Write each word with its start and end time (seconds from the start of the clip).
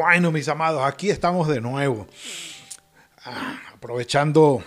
Bueno, 0.00 0.32
mis 0.32 0.48
amados, 0.48 0.82
aquí 0.82 1.10
estamos 1.10 1.46
de 1.46 1.60
nuevo. 1.60 2.06
Ah, 3.22 3.60
aprovechando 3.74 4.64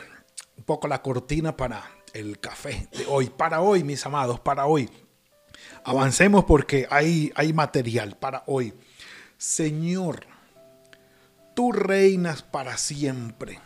un 0.56 0.64
poco 0.64 0.88
la 0.88 1.02
cortina 1.02 1.58
para 1.58 1.84
el 2.14 2.40
café 2.40 2.88
de 2.92 3.08
hoy. 3.08 3.32
Para 3.32 3.60
hoy, 3.60 3.84
mis 3.84 4.06
amados, 4.06 4.40
para 4.40 4.68
hoy. 4.68 4.92
Avancemos 5.86 6.44
porque 6.44 6.88
hay, 6.88 7.34
hay 7.36 7.52
material 7.52 8.16
para 8.16 8.44
hoy. 8.46 8.76
Señor, 9.36 10.28
tú 11.56 11.72
reinas 11.72 12.44
para 12.44 12.78
siempre. 12.78 13.60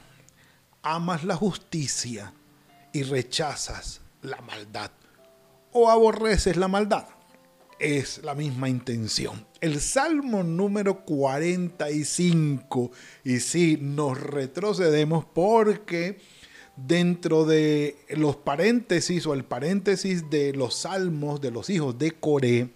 Amas 0.84 1.26
la 1.26 1.36
justicia 1.36 2.32
y 2.94 3.04
rechazas 3.04 4.00
la 4.22 4.38
maldad. 4.38 4.92
O 5.74 5.90
aborreces 5.90 6.56
la 6.56 6.70
maldad. 6.70 7.08
Es 7.80 8.24
la 8.24 8.34
misma 8.34 8.70
intención. 8.70 9.46
El 9.62 9.80
Salmo 9.82 10.44
número 10.44 11.06
45. 11.06 12.92
Y 13.24 13.40
sí, 13.40 13.78
nos 13.80 14.20
retrocedemos 14.20 15.26
porque 15.26 16.18
dentro 16.76 17.46
de 17.46 17.98
los 18.10 18.36
paréntesis 18.38 19.26
o 19.28 19.34
el 19.34 19.44
paréntesis 19.46 20.30
de 20.30 20.54
los 20.54 20.76
salmos 20.76 21.42
de 21.42 21.52
los 21.52 21.70
hijos 21.70 21.98
de 21.98 22.12
Coré, 22.12 22.70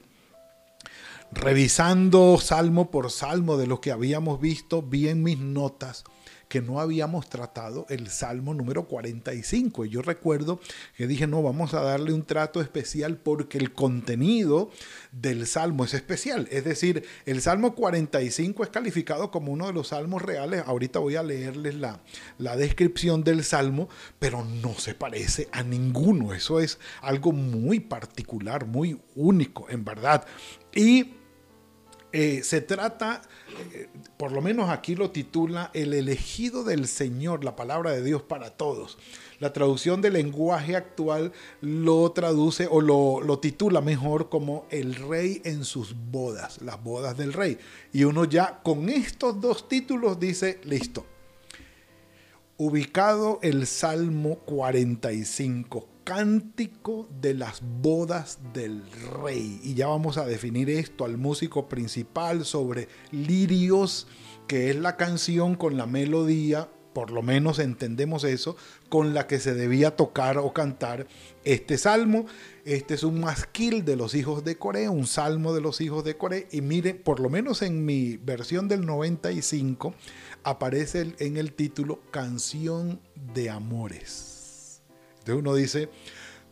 revisando 1.32 2.38
salmo 2.40 2.92
por 2.92 3.10
salmo 3.12 3.58
de 3.58 3.68
lo 3.68 3.82
que 3.82 3.92
habíamos 3.92 4.40
visto, 4.42 4.82
vi 4.82 5.08
en 5.08 5.24
mis 5.24 5.40
notas 5.40 6.04
que 6.52 6.62
no 6.62 6.82
habíamos 6.82 7.30
tratado 7.30 7.86
el 7.88 8.10
Salmo 8.10 8.54
número 8.54 8.84
45. 8.86 9.86
Y 9.86 9.90
yo 9.90 10.02
recuerdo 10.02 10.60
que 10.98 11.08
dije, 11.08 11.26
no, 11.26 11.42
vamos 11.42 11.74
a 11.74 11.80
darle 11.80 12.12
un 12.12 12.26
trato 12.26 12.60
especial 12.60 13.16
porque 13.16 13.58
el 13.58 13.72
contenido 13.72 14.70
del 15.14 15.48
Salmo 15.48 15.86
es 15.86 15.94
especial. 15.94 16.50
Es 16.52 16.66
decir, 16.66 17.06
el 17.26 17.42
Salmo 17.42 17.74
45 17.74 18.66
es 18.66 18.70
calificado 18.70 19.32
como 19.32 19.54
uno 19.54 19.68
de 19.68 19.72
los 19.72 19.88
salmos 19.88 20.22
reales. 20.22 20.62
Ahorita 20.66 21.00
voy 21.00 21.16
a 21.16 21.24
leerles 21.24 21.76
la, 21.76 22.02
la 22.38 22.58
descripción 22.58 23.24
del 23.24 23.46
Salmo, 23.46 23.88
pero 24.20 24.44
no 24.44 24.74
se 24.74 24.94
parece 24.94 25.48
a 25.54 25.64
ninguno. 25.64 26.34
Eso 26.34 26.60
es 26.60 26.80
algo 27.02 27.32
muy 27.32 27.80
particular, 27.80 28.66
muy 28.66 29.00
único, 29.16 29.70
en 29.70 29.86
verdad. 29.86 30.26
Y 30.76 31.14
eh, 32.14 32.44
se 32.44 32.62
trata, 32.62 33.22
eh, 33.74 33.88
por 34.18 34.32
lo 34.32 34.42
menos 34.42 34.70
aquí 34.70 34.96
lo 34.96 35.12
titula, 35.12 35.72
el 35.74 35.94
elegido 35.94 36.64
del 36.64 36.88
Señor, 36.88 37.44
la 37.44 37.56
palabra 37.56 37.92
de 37.92 38.04
Dios 38.04 38.22
para 38.22 38.50
todos. 38.50 38.98
La 39.40 39.54
traducción 39.54 40.02
del 40.02 40.14
lenguaje 40.14 40.76
actual 40.76 41.32
lo 41.62 42.12
traduce 42.12 42.68
o 42.70 42.82
lo, 42.82 43.22
lo 43.22 43.40
titula 43.40 43.82
mejor 43.82 44.30
como 44.30 44.68
el 44.70 44.96
rey 44.96 45.42
en 45.46 45.64
sus 45.64 45.96
bodas, 46.12 46.62
las 46.62 46.84
bodas 46.84 47.18
del 47.18 47.34
rey. 47.34 47.58
Y 47.94 48.04
uno 48.04 48.26
ya 48.26 48.60
con 48.62 48.90
estos 48.90 49.40
dos 49.40 49.70
títulos 49.70 50.20
dice, 50.20 50.60
listo. 50.64 51.06
Ubicado 52.58 53.40
el 53.42 53.66
Salmo 53.66 54.40
45, 54.40 55.88
cántico 56.04 57.08
de 57.22 57.34
las 57.34 57.62
bodas 57.82 58.40
del 58.54 58.84
rey. 59.24 59.60
Y 59.64 59.76
ya 59.76 59.88
vamos 59.88 60.18
a 60.18 60.26
definir 60.26 60.70
esto 60.70 61.06
al 61.06 61.18
músico 61.18 61.68
principal 61.68 62.46
sobre 62.46 62.88
lirios, 63.12 64.08
que 64.48 64.70
es 64.70 64.76
la 64.76 64.98
canción 64.98 65.56
con 65.56 65.78
la 65.78 65.86
melodía, 65.86 66.70
por 66.94 67.12
lo 67.12 67.22
menos 67.22 67.60
entendemos 67.60 68.24
eso, 68.24 68.58
con 68.90 69.14
la 69.14 69.28
que 69.28 69.40
se 69.40 69.54
debía 69.54 69.96
tocar 69.96 70.38
o 70.38 70.54
cantar 70.54 71.08
este 71.46 71.78
salmo. 71.78 72.26
Este 72.66 72.96
es 72.96 73.04
un 73.04 73.22
masquil 73.22 73.86
de 73.86 73.96
los 73.96 74.14
hijos 74.14 74.44
de 74.44 74.58
Corea, 74.58 74.92
un 74.92 75.08
salmo 75.08 75.54
de 75.54 75.62
los 75.62 75.80
hijos 75.82 76.04
de 76.04 76.18
Corea. 76.18 76.44
Y 76.52 76.62
mire, 76.62 76.94
por 76.94 77.20
lo 77.20 77.30
menos 77.30 77.62
en 77.62 77.86
mi 77.86 78.18
versión 78.18 78.68
del 78.68 78.86
95 78.86 79.94
aparece 80.44 81.14
en 81.20 81.38
el 81.38 81.54
título 81.54 82.02
Canción 82.12 83.00
de 83.34 83.50
Amores. 83.50 84.31
Entonces 85.22 85.42
uno 85.42 85.54
dice, 85.54 85.90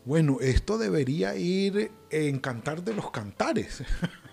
bueno, 0.05 0.37
esto 0.41 0.77
debería 0.77 1.35
ir 1.35 1.91
en 2.11 2.39
Cantar 2.39 2.83
de 2.83 2.93
los 2.93 3.11
Cantares. 3.11 3.83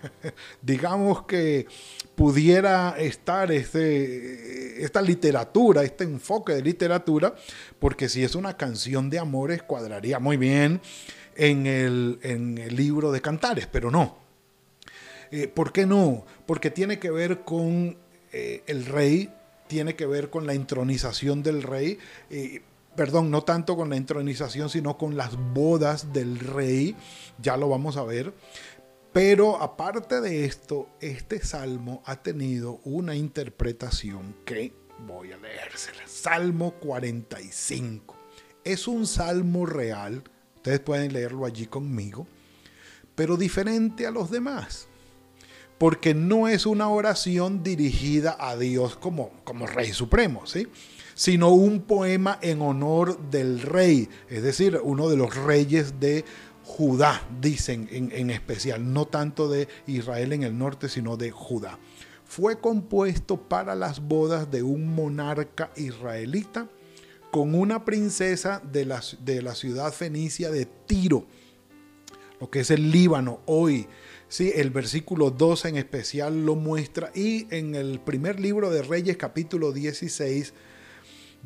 Digamos 0.61 1.25
que 1.25 1.67
pudiera 2.15 2.95
estar 2.97 3.51
este, 3.51 4.83
esta 4.83 5.01
literatura, 5.01 5.83
este 5.83 6.03
enfoque 6.03 6.53
de 6.53 6.61
literatura, 6.61 7.35
porque 7.79 8.09
si 8.09 8.23
es 8.23 8.35
una 8.35 8.55
canción 8.57 9.09
de 9.09 9.19
amores, 9.19 9.63
cuadraría 9.63 10.19
muy 10.19 10.37
bien 10.37 10.81
en 11.35 11.65
el, 11.65 12.19
en 12.21 12.57
el 12.59 12.75
libro 12.75 13.11
de 13.11 13.21
Cantares, 13.21 13.67
pero 13.71 13.89
no. 13.91 14.17
Eh, 15.31 15.47
¿Por 15.47 15.71
qué 15.71 15.85
no? 15.85 16.25
Porque 16.45 16.71
tiene 16.71 16.99
que 16.99 17.11
ver 17.11 17.41
con 17.41 17.97
eh, 18.31 18.63
el 18.67 18.85
rey, 18.85 19.33
tiene 19.67 19.95
que 19.95 20.05
ver 20.05 20.29
con 20.29 20.45
la 20.45 20.53
entronización 20.53 21.43
del 21.43 21.63
rey. 21.63 21.99
Eh, 22.29 22.61
perdón, 22.97 23.29
no 23.29 23.43
tanto 23.43 23.77
con 23.77 23.91
la 23.91 23.95
entronización, 23.95 24.69
sino 24.71 24.97
con 24.97 25.15
las 25.15 25.37
bodas 25.53 26.11
del 26.11 26.39
rey, 26.39 26.95
ya 27.39 27.55
lo 27.55 27.69
vamos 27.69 27.95
a 27.95 28.03
ver. 28.03 28.33
Pero 29.13 29.61
aparte 29.61 30.19
de 30.19 30.45
esto, 30.45 30.89
este 30.99 31.39
salmo 31.45 32.01
ha 32.05 32.17
tenido 32.23 32.81
una 32.83 33.15
interpretación 33.15 34.35
que 34.45 34.73
voy 35.05 35.31
a 35.31 35.37
leérsela. 35.37 36.01
Salmo 36.07 36.71
45. 36.71 38.15
Es 38.63 38.87
un 38.87 39.05
salmo 39.05 39.67
real, 39.67 40.23
ustedes 40.55 40.79
pueden 40.79 41.13
leerlo 41.13 41.45
allí 41.45 41.67
conmigo, 41.67 42.27
pero 43.13 43.37
diferente 43.37 44.07
a 44.07 44.11
los 44.11 44.31
demás. 44.31 44.87
Porque 45.77 46.15
no 46.15 46.47
es 46.47 46.65
una 46.65 46.89
oración 46.89 47.61
dirigida 47.61 48.35
a 48.39 48.57
Dios 48.57 48.97
como, 48.97 49.29
como 49.43 49.67
Rey 49.67 49.93
Supremo, 49.93 50.47
¿sí? 50.47 50.67
Sino 51.17 51.49
un 51.49 51.81
poema 51.81 52.37
en 52.43 52.61
honor 52.61 53.19
del 53.31 53.59
rey, 53.61 54.07
es 54.29 54.43
decir, 54.43 54.79
uno 54.83 55.09
de 55.09 55.17
los 55.17 55.35
reyes 55.35 55.99
de 55.99 56.23
Judá, 56.63 57.27
dicen 57.41 57.89
en, 57.91 58.29
especial, 58.29 58.93
no 58.93 59.07
tanto 59.07 59.49
de 59.49 59.67
Israel 59.87 60.31
en 60.33 60.43
el 60.43 60.55
norte, 60.55 60.89
sino 60.89 61.17
de 61.17 61.31
Judá. 61.31 61.79
Fue 62.23 62.59
compuesto 62.59 63.41
para 63.41 63.73
las 63.73 63.99
bodas 63.99 64.51
de 64.51 64.61
un 64.61 64.93
monarca 64.93 65.71
israelita 65.75 66.69
con 67.31 67.55
una 67.55 67.83
princesa 67.83 68.61
de 68.71 68.85
la, 68.85 69.01
de 69.19 69.41
la 69.41 69.55
ciudad 69.55 69.91
fenicia 69.93 70.51
de 70.51 70.67
Tiro, 70.67 71.25
lo 72.39 72.51
que 72.51 72.59
es 72.59 72.69
el 72.69 72.91
Líbano 72.91 73.39
hoy. 73.47 73.87
Sí, 74.27 74.51
el 74.53 74.69
versículo 74.69 75.31
12 75.31 75.69
en 75.69 75.77
especial 75.77 76.45
lo 76.45 76.53
muestra 76.53 77.11
y 77.15 77.47
en 77.49 77.73
el 77.73 77.99
primer 78.01 78.39
libro 78.39 78.69
de 78.69 78.83
Reyes 78.83 79.17
capítulo 79.17 79.71
16 79.71 80.53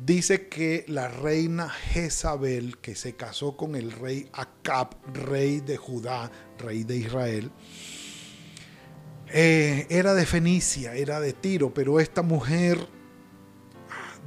dice 0.04 0.48
que 0.48 0.84
la 0.88 1.08
reina 1.08 1.68
Jezabel, 1.68 2.78
que 2.78 2.94
se 2.96 3.14
casó 3.14 3.56
con 3.56 3.76
el 3.76 3.92
rey 3.92 4.28
Acab, 4.32 4.96
rey 5.12 5.60
de 5.60 5.76
Judá, 5.76 6.30
rey 6.58 6.82
de 6.84 6.96
Israel, 6.96 7.52
eh, 9.28 9.86
era 9.90 10.14
de 10.14 10.26
Fenicia, 10.26 10.94
era 10.94 11.20
de 11.20 11.32
Tiro, 11.32 11.72
pero 11.72 12.00
esta 12.00 12.22
mujer, 12.22 12.88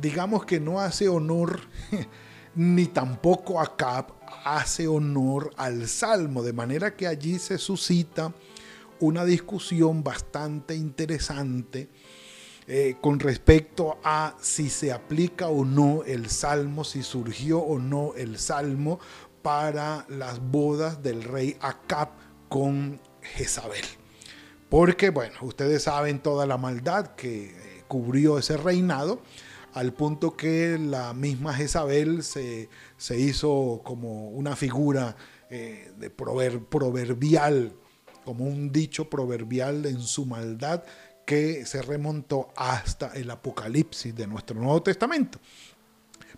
digamos 0.02 0.46
que 0.46 0.60
no 0.60 0.80
hace 0.80 1.10
honor, 1.10 1.60
ni 2.56 2.86
tampoco 2.86 3.60
Acab 3.60 4.14
hace 4.46 4.88
honor 4.88 5.52
al 5.58 5.88
salmo, 5.90 6.42
de 6.42 6.54
manera 6.54 6.96
que 6.96 7.08
allí 7.08 7.38
se 7.38 7.58
suscita 7.58 8.34
una 9.02 9.26
discusión 9.26 10.04
bastante 10.04 10.76
interesante 10.76 11.90
eh, 12.68 12.96
con 13.00 13.20
respecto 13.20 14.00
a 14.04 14.36
si 14.42 14.70
se 14.70 14.92
aplica 14.92 15.50
o 15.50 15.66
no 15.66 16.04
el 16.04 16.30
salmo, 16.30 16.84
si 16.84 17.04
surgió 17.04 17.60
o 17.60 17.78
no 17.78 18.14
el 18.16 18.40
salmo 18.40 19.00
para 19.44 20.06
las 20.10 20.40
bodas 20.40 21.04
del 21.04 21.24
rey 21.24 21.58
Acab 21.60 22.10
con 22.50 23.00
Jezabel. 23.22 23.86
Porque, 24.70 25.12
bueno, 25.12 25.36
ustedes 25.42 25.84
saben 25.84 26.20
toda 26.20 26.48
la 26.48 26.58
maldad 26.58 27.16
que 27.16 27.52
eh, 27.52 27.84
cubrió 27.88 28.40
ese 28.40 28.58
reinado, 28.58 29.22
al 29.74 29.94
punto 29.94 30.36
que 30.36 30.80
la 30.80 31.14
misma 31.14 31.54
Jezabel 31.54 32.24
se, 32.24 32.70
se 32.98 33.20
hizo 33.20 33.82
como 33.84 34.30
una 34.30 34.56
figura 34.56 35.16
eh, 35.52 35.92
de 35.98 36.10
proverbial 36.10 37.74
como 38.26 38.46
un 38.46 38.72
dicho 38.72 39.10
proverbial 39.10 39.86
en 39.86 40.02
su 40.02 40.26
maldad 40.26 40.84
que 41.26 41.66
se 41.66 41.82
remontó 41.82 42.54
hasta 42.56 43.14
el 43.14 43.30
Apocalipsis 43.32 44.16
de 44.16 44.28
nuestro 44.28 44.60
Nuevo 44.60 44.82
Testamento. 44.84 45.40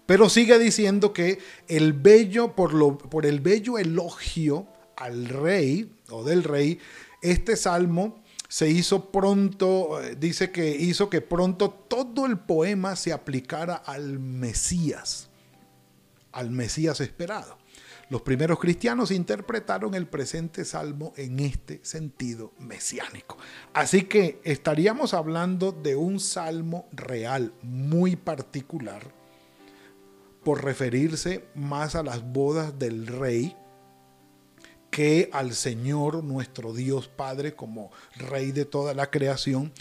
Pero 0.06 0.30
sigue 0.30 0.58
diciendo 0.58 1.12
que 1.12 1.40
el 1.68 1.94
bello, 1.94 2.56
por, 2.56 2.74
lo, 2.74 2.98
por 2.98 3.26
el 3.26 3.42
bello 3.42 3.78
elogio 3.78 4.68
al 4.96 5.28
rey 5.28 5.92
o 6.10 6.24
del 6.24 6.44
rey, 6.44 6.80
este 7.22 7.58
salmo 7.58 8.24
se 8.48 8.70
hizo 8.70 9.12
pronto, 9.12 10.02
eh, 10.02 10.16
dice 10.18 10.52
que 10.52 10.70
hizo 10.70 11.10
que 11.10 11.20
pronto 11.20 11.70
todo 11.70 12.26
el 12.26 12.40
poema 12.40 12.96
se 12.96 13.12
aplicara 13.12 13.76
al 13.76 14.20
Mesías, 14.20 15.30
al 16.32 16.52
Mesías 16.52 17.02
esperado. 17.02 17.58
Los 18.10 18.22
primeros 18.22 18.60
cristianos 18.60 19.12
interpretaron 19.12 19.94
el 19.94 20.08
presente 20.08 20.64
salmo 20.64 21.14
en 21.18 21.42
este 21.42 21.82
sentido 21.84 22.54
mesiánico. 22.58 23.38
Así 23.74 24.04
que 24.04 24.40
estaríamos 24.46 25.14
hablando 25.14 25.74
de 25.74 25.98
un 25.98 26.22
salmo 26.22 26.88
real, 26.94 27.54
muy 27.62 28.16
particular, 28.16 29.04
por 30.46 30.64
referirse 30.64 31.46
más 31.54 31.96
a 31.96 32.04
las 32.04 32.24
bodas 32.24 32.80
del 32.80 33.08
rey 33.08 33.58
que 34.90 35.30
al 35.34 35.54
Señor 35.54 36.24
nuestro 36.24 36.74
Dios 36.74 37.10
Padre 37.10 37.56
como 37.56 37.92
Rey 38.16 38.54
de 38.54 38.64
toda 38.64 38.94
la 38.94 39.12
creación 39.12 39.74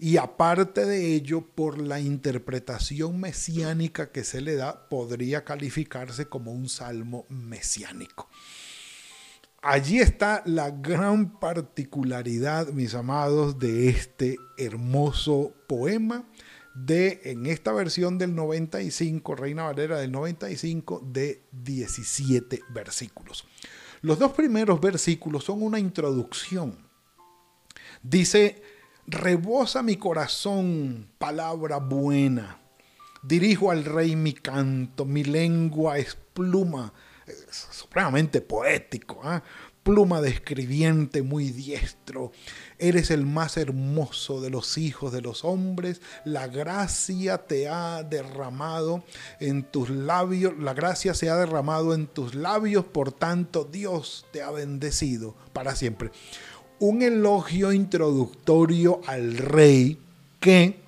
y 0.00 0.16
aparte 0.16 0.86
de 0.86 1.14
ello, 1.14 1.42
por 1.42 1.78
la 1.78 2.00
interpretación 2.00 3.20
mesiánica 3.20 4.10
que 4.10 4.24
se 4.24 4.40
le 4.40 4.56
da, 4.56 4.88
podría 4.88 5.44
calificarse 5.44 6.24
como 6.24 6.52
un 6.52 6.70
salmo 6.70 7.26
mesiánico. 7.28 8.28
Allí 9.60 9.98
está 9.98 10.42
la 10.46 10.70
gran 10.70 11.38
particularidad, 11.38 12.68
mis 12.68 12.94
amados, 12.94 13.58
de 13.58 13.90
este 13.90 14.38
hermoso 14.56 15.52
poema 15.66 16.24
de, 16.74 17.20
en 17.24 17.44
esta 17.44 17.72
versión 17.72 18.16
del 18.16 18.34
95, 18.34 19.34
Reina 19.34 19.64
Valera 19.64 19.98
del 19.98 20.12
95, 20.12 21.02
de 21.12 21.42
17 21.52 22.62
versículos. 22.72 23.44
Los 24.00 24.18
dos 24.18 24.32
primeros 24.32 24.80
versículos 24.80 25.44
son 25.44 25.62
una 25.62 25.78
introducción. 25.78 26.88
Dice, 28.02 28.62
rebosa 29.06 29.82
mi 29.82 29.96
corazón 29.96 31.08
palabra 31.18 31.78
buena. 31.78 32.58
Dirijo 33.22 33.70
al 33.70 33.84
rey 33.84 34.16
mi 34.16 34.32
canto, 34.32 35.04
mi 35.04 35.24
lengua 35.24 35.98
es 35.98 36.16
pluma, 36.32 36.92
es 37.26 37.68
supremamente 37.70 38.40
poético, 38.40 39.20
¿ah? 39.22 39.42
pluma 39.82 40.20
de 40.20 40.30
escribiente 40.30 41.22
muy 41.22 41.50
diestro. 41.50 42.32
Eres 42.78 43.10
el 43.10 43.26
más 43.26 43.56
hermoso 43.56 44.40
de 44.40 44.50
los 44.50 44.78
hijos 44.78 45.12
de 45.12 45.20
los 45.20 45.44
hombres. 45.44 46.00
La 46.24 46.46
gracia 46.46 47.38
te 47.38 47.68
ha 47.68 48.02
derramado 48.02 49.04
en 49.38 49.64
tus 49.64 49.90
labios. 49.90 50.54
La 50.58 50.74
gracia 50.74 51.14
se 51.14 51.30
ha 51.30 51.36
derramado 51.36 51.94
en 51.94 52.06
tus 52.06 52.34
labios. 52.34 52.84
Por 52.84 53.12
tanto, 53.12 53.64
Dios 53.64 54.26
te 54.32 54.42
ha 54.42 54.50
bendecido 54.50 55.34
para 55.52 55.74
siempre 55.76 56.10
un 56.80 57.02
elogio 57.02 57.72
introductorio 57.72 59.00
al 59.06 59.36
rey 59.36 59.98
que 60.40 60.80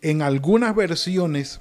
en 0.00 0.22
algunas 0.22 0.74
versiones 0.76 1.60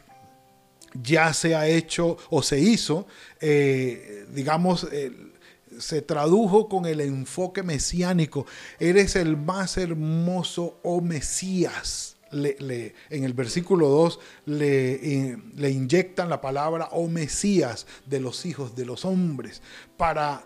ya 0.94 1.34
se 1.34 1.56
ha 1.56 1.68
hecho 1.68 2.18
o 2.30 2.44
se 2.44 2.60
hizo, 2.60 3.08
eh, 3.42 4.26
digamos, 4.34 4.88
se 5.80 6.02
tradujo 6.02 6.70
con 6.70 6.86
el 6.86 7.02
enfoque 7.02 7.64
mesiánico. 7.64 8.46
Eres 8.80 9.16
el 9.16 9.38
más 9.38 9.78
hermoso, 9.78 10.80
oh 10.84 11.02
Mesías. 11.02 12.16
En 12.30 13.24
el 13.24 13.34
versículo 13.34 13.88
2 13.88 14.20
le, 14.48 15.38
le, 15.56 15.70
inyectan 15.70 16.30
la 16.30 16.42
palabra 16.42 16.90
oh 16.92 17.08
Mesías 17.08 17.88
de 18.06 18.20
los 18.20 18.46
hijos 18.46 18.76
de 18.76 18.86
los 18.86 19.06
hombres 19.06 19.62
para 19.96 20.44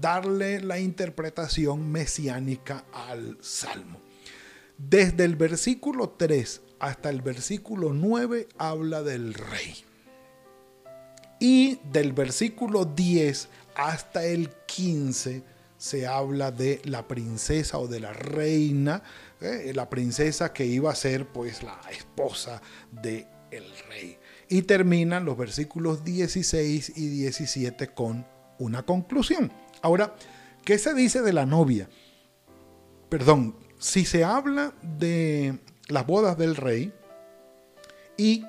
darle 0.00 0.60
la 0.60 0.78
interpretación 0.78 1.90
mesiánica 1.90 2.84
al 2.92 3.38
Salmo. 3.40 4.00
Desde 4.78 5.24
el 5.24 5.36
versículo 5.36 6.10
3 6.10 6.60
hasta 6.78 7.10
el 7.10 7.22
versículo 7.22 7.92
9 7.92 8.48
habla 8.58 9.02
del 9.02 9.34
rey. 9.34 9.84
Y 11.40 11.80
del 11.92 12.12
versículo 12.12 12.84
10 12.84 13.48
hasta 13.74 14.24
el 14.24 14.50
15 14.66 15.42
se 15.78 16.06
habla 16.06 16.50
de 16.50 16.80
la 16.84 17.06
princesa 17.06 17.78
o 17.78 17.86
de 17.86 18.00
la 18.00 18.12
reina, 18.12 19.02
eh, 19.40 19.72
la 19.74 19.90
princesa 19.90 20.52
que 20.52 20.64
iba 20.64 20.90
a 20.90 20.94
ser 20.94 21.26
pues 21.26 21.62
la 21.62 21.78
esposa 21.90 22.62
del 22.90 23.26
el 23.50 23.64
rey. 23.88 24.18
Y 24.48 24.62
terminan 24.62 25.24
los 25.24 25.36
versículos 25.36 26.04
16 26.04 26.92
y 26.96 27.08
17 27.08 27.88
con 27.88 28.26
una 28.58 28.84
conclusión. 28.84 29.52
Ahora, 29.82 30.14
¿qué 30.64 30.78
se 30.78 30.94
dice 30.94 31.22
de 31.22 31.32
la 31.32 31.46
novia? 31.46 31.88
Perdón, 33.08 33.56
si 33.78 34.04
se 34.04 34.24
habla 34.24 34.72
de 34.82 35.58
las 35.88 36.06
bodas 36.06 36.36
del 36.38 36.56
rey 36.56 36.92
y 38.16 38.44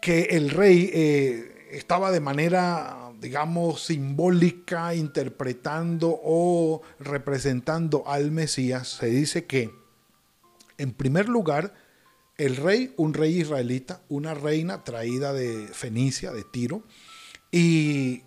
que 0.00 0.22
el 0.30 0.50
rey 0.50 0.90
eh, 0.92 1.68
estaba 1.72 2.10
de 2.10 2.20
manera, 2.20 3.10
digamos, 3.20 3.84
simbólica, 3.84 4.94
interpretando 4.94 6.20
o 6.22 6.82
representando 7.00 8.04
al 8.06 8.30
Mesías, 8.30 8.88
se 8.88 9.06
dice 9.06 9.46
que, 9.46 9.70
en 10.76 10.92
primer 10.92 11.28
lugar, 11.28 11.72
el 12.36 12.56
rey, 12.56 12.92
un 12.96 13.14
rey 13.14 13.40
israelita, 13.40 14.02
una 14.08 14.34
reina 14.34 14.84
traída 14.84 15.32
de 15.32 15.68
Fenicia, 15.68 16.32
de 16.32 16.44
Tiro, 16.44 16.82
y 17.50 18.24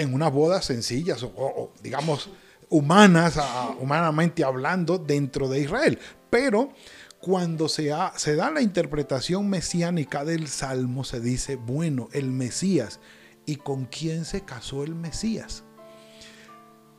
en 0.00 0.14
unas 0.14 0.32
bodas 0.32 0.64
sencillas 0.64 1.22
o, 1.22 1.72
digamos 1.82 2.30
humanas, 2.68 3.38
humanamente 3.80 4.44
hablando, 4.44 4.98
dentro 4.98 5.48
de 5.48 5.60
Israel. 5.60 5.98
Pero 6.30 6.72
cuando 7.20 7.68
se, 7.68 7.92
se 8.16 8.36
da 8.36 8.50
la 8.50 8.62
interpretación 8.62 9.48
mesiánica 9.50 10.24
del 10.24 10.48
Salmo, 10.48 11.04
se 11.04 11.20
dice, 11.20 11.56
bueno, 11.56 12.08
el 12.12 12.30
Mesías. 12.30 13.00
¿Y 13.46 13.56
con 13.56 13.86
quién 13.86 14.24
se 14.24 14.44
casó 14.44 14.84
el 14.84 14.94
Mesías? 14.94 15.64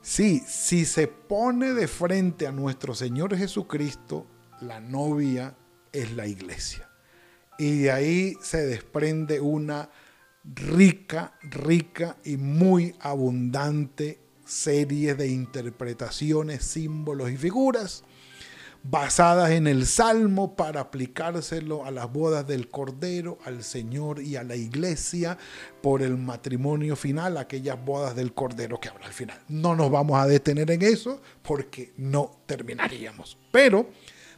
Sí, 0.02 0.44
si 0.48 0.86
se 0.86 1.08
pone 1.08 1.74
de 1.74 1.88
frente 1.88 2.48
a 2.48 2.52
nuestro 2.52 2.94
Señor 2.96 3.38
Jesucristo, 3.38 4.28
la 4.60 4.80
novia 4.80 5.56
es 5.92 6.12
la 6.14 6.28
iglesia. 6.28 6.90
Y 7.58 7.84
de 7.84 7.92
ahí 7.92 8.36
se 8.42 8.66
desprende 8.66 9.40
una 9.40 9.90
rica, 10.44 11.34
rica 11.42 12.18
y 12.24 12.38
muy 12.38 12.96
abundante 13.00 14.20
serie 14.46 15.16
de 15.16 15.28
interpretaciones, 15.30 16.64
símbolos 16.64 17.32
y 17.32 17.38
figuras 17.38 18.04
basadas 18.84 19.52
en 19.52 19.68
el 19.68 19.86
Salmo 19.86 20.56
para 20.56 20.82
aplicárselo 20.82 21.86
a 21.86 21.92
las 21.92 22.12
bodas 22.12 22.48
del 22.48 22.68
Cordero, 22.68 23.38
al 23.46 23.64
Señor 23.64 24.22
y 24.22 24.36
a 24.36 24.44
la 24.44 24.56
iglesia 24.56 25.38
por 25.82 26.02
el 26.02 26.18
matrimonio 26.18 26.96
final, 26.96 27.38
aquellas 27.38 27.84
bodas 27.84 28.16
del 28.16 28.34
Cordero 28.34 28.80
que 28.80 28.90
habrá 28.90 29.06
al 29.06 29.14
final. 29.14 29.40
No 29.48 29.76
nos 29.76 29.92
vamos 29.92 30.20
a 30.20 30.28
detener 30.28 30.72
en 30.72 30.82
eso 30.82 31.22
porque 31.42 31.94
no 31.98 32.40
terminaríamos. 32.46 33.38
Pero 33.52 33.90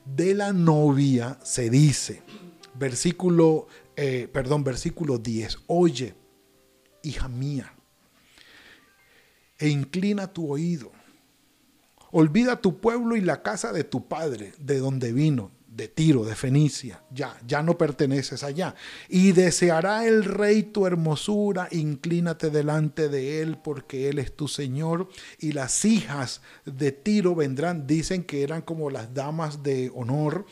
de 0.05 0.33
la 0.33 0.51
novia 0.51 1.37
se 1.43 1.69
dice, 1.69 2.21
versículo 2.83 3.67
eh, 3.95 4.27
perdón, 4.31 4.63
versículo 4.63 5.19
10, 5.19 5.59
oye, 5.67 6.15
hija 7.03 7.27
mía, 7.27 7.73
e 9.59 9.69
inclina 9.69 10.33
tu 10.33 10.51
oído. 10.51 10.91
Olvida 12.11 12.59
tu 12.59 12.79
pueblo 12.79 13.15
y 13.15 13.21
la 13.21 13.43
casa 13.43 13.71
de 13.71 13.83
tu 13.83 14.07
padre, 14.07 14.53
de 14.57 14.79
donde 14.79 15.13
vino, 15.13 15.51
de 15.67 15.87
Tiro, 15.87 16.25
de 16.25 16.35
Fenicia. 16.35 17.03
Ya, 17.11 17.37
ya 17.47 17.63
no 17.63 17.77
perteneces 17.77 18.43
allá. 18.43 18.75
Y 19.09 19.31
deseará 19.31 20.05
el 20.05 20.23
rey 20.23 20.63
tu 20.63 20.85
hermosura, 20.85 21.67
inclínate 21.71 22.49
delante 22.51 23.09
de 23.09 23.41
él, 23.41 23.57
porque 23.57 24.09
él 24.09 24.19
es 24.19 24.35
tu 24.35 24.47
Señor. 24.47 25.09
Y 25.39 25.53
las 25.53 25.85
hijas 25.85 26.41
de 26.65 26.91
Tiro 26.91 27.33
vendrán, 27.33 27.87
dicen 27.87 28.23
que 28.23 28.43
eran 28.43 28.61
como 28.61 28.91
las 28.91 29.13
damas 29.13 29.63
de 29.63 29.91
honor 29.95 30.45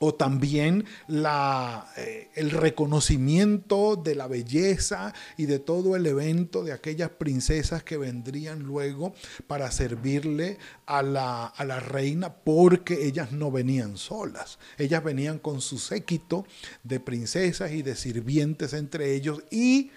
o 0.00 0.14
también 0.14 0.84
la, 1.06 1.92
eh, 1.96 2.30
el 2.34 2.50
reconocimiento 2.50 3.96
de 3.96 4.14
la 4.14 4.26
belleza 4.26 5.12
y 5.36 5.46
de 5.46 5.58
todo 5.58 5.96
el 5.96 6.06
evento 6.06 6.64
de 6.64 6.72
aquellas 6.72 7.10
princesas 7.10 7.82
que 7.82 7.96
vendrían 7.96 8.62
luego 8.62 9.14
para 9.46 9.70
servirle 9.70 10.58
a 10.86 11.02
la, 11.02 11.46
a 11.46 11.64
la 11.64 11.80
reina, 11.80 12.32
porque 12.34 13.06
ellas 13.06 13.32
no 13.32 13.50
venían 13.50 13.96
solas, 13.96 14.58
ellas 14.78 15.02
venían 15.02 15.38
con 15.38 15.60
su 15.60 15.78
séquito 15.78 16.46
de 16.82 17.00
princesas 17.00 17.72
y 17.72 17.82
de 17.82 17.96
sirvientes 17.96 18.72
entre 18.72 19.14
ellos. 19.14 19.42
Y 19.50 19.90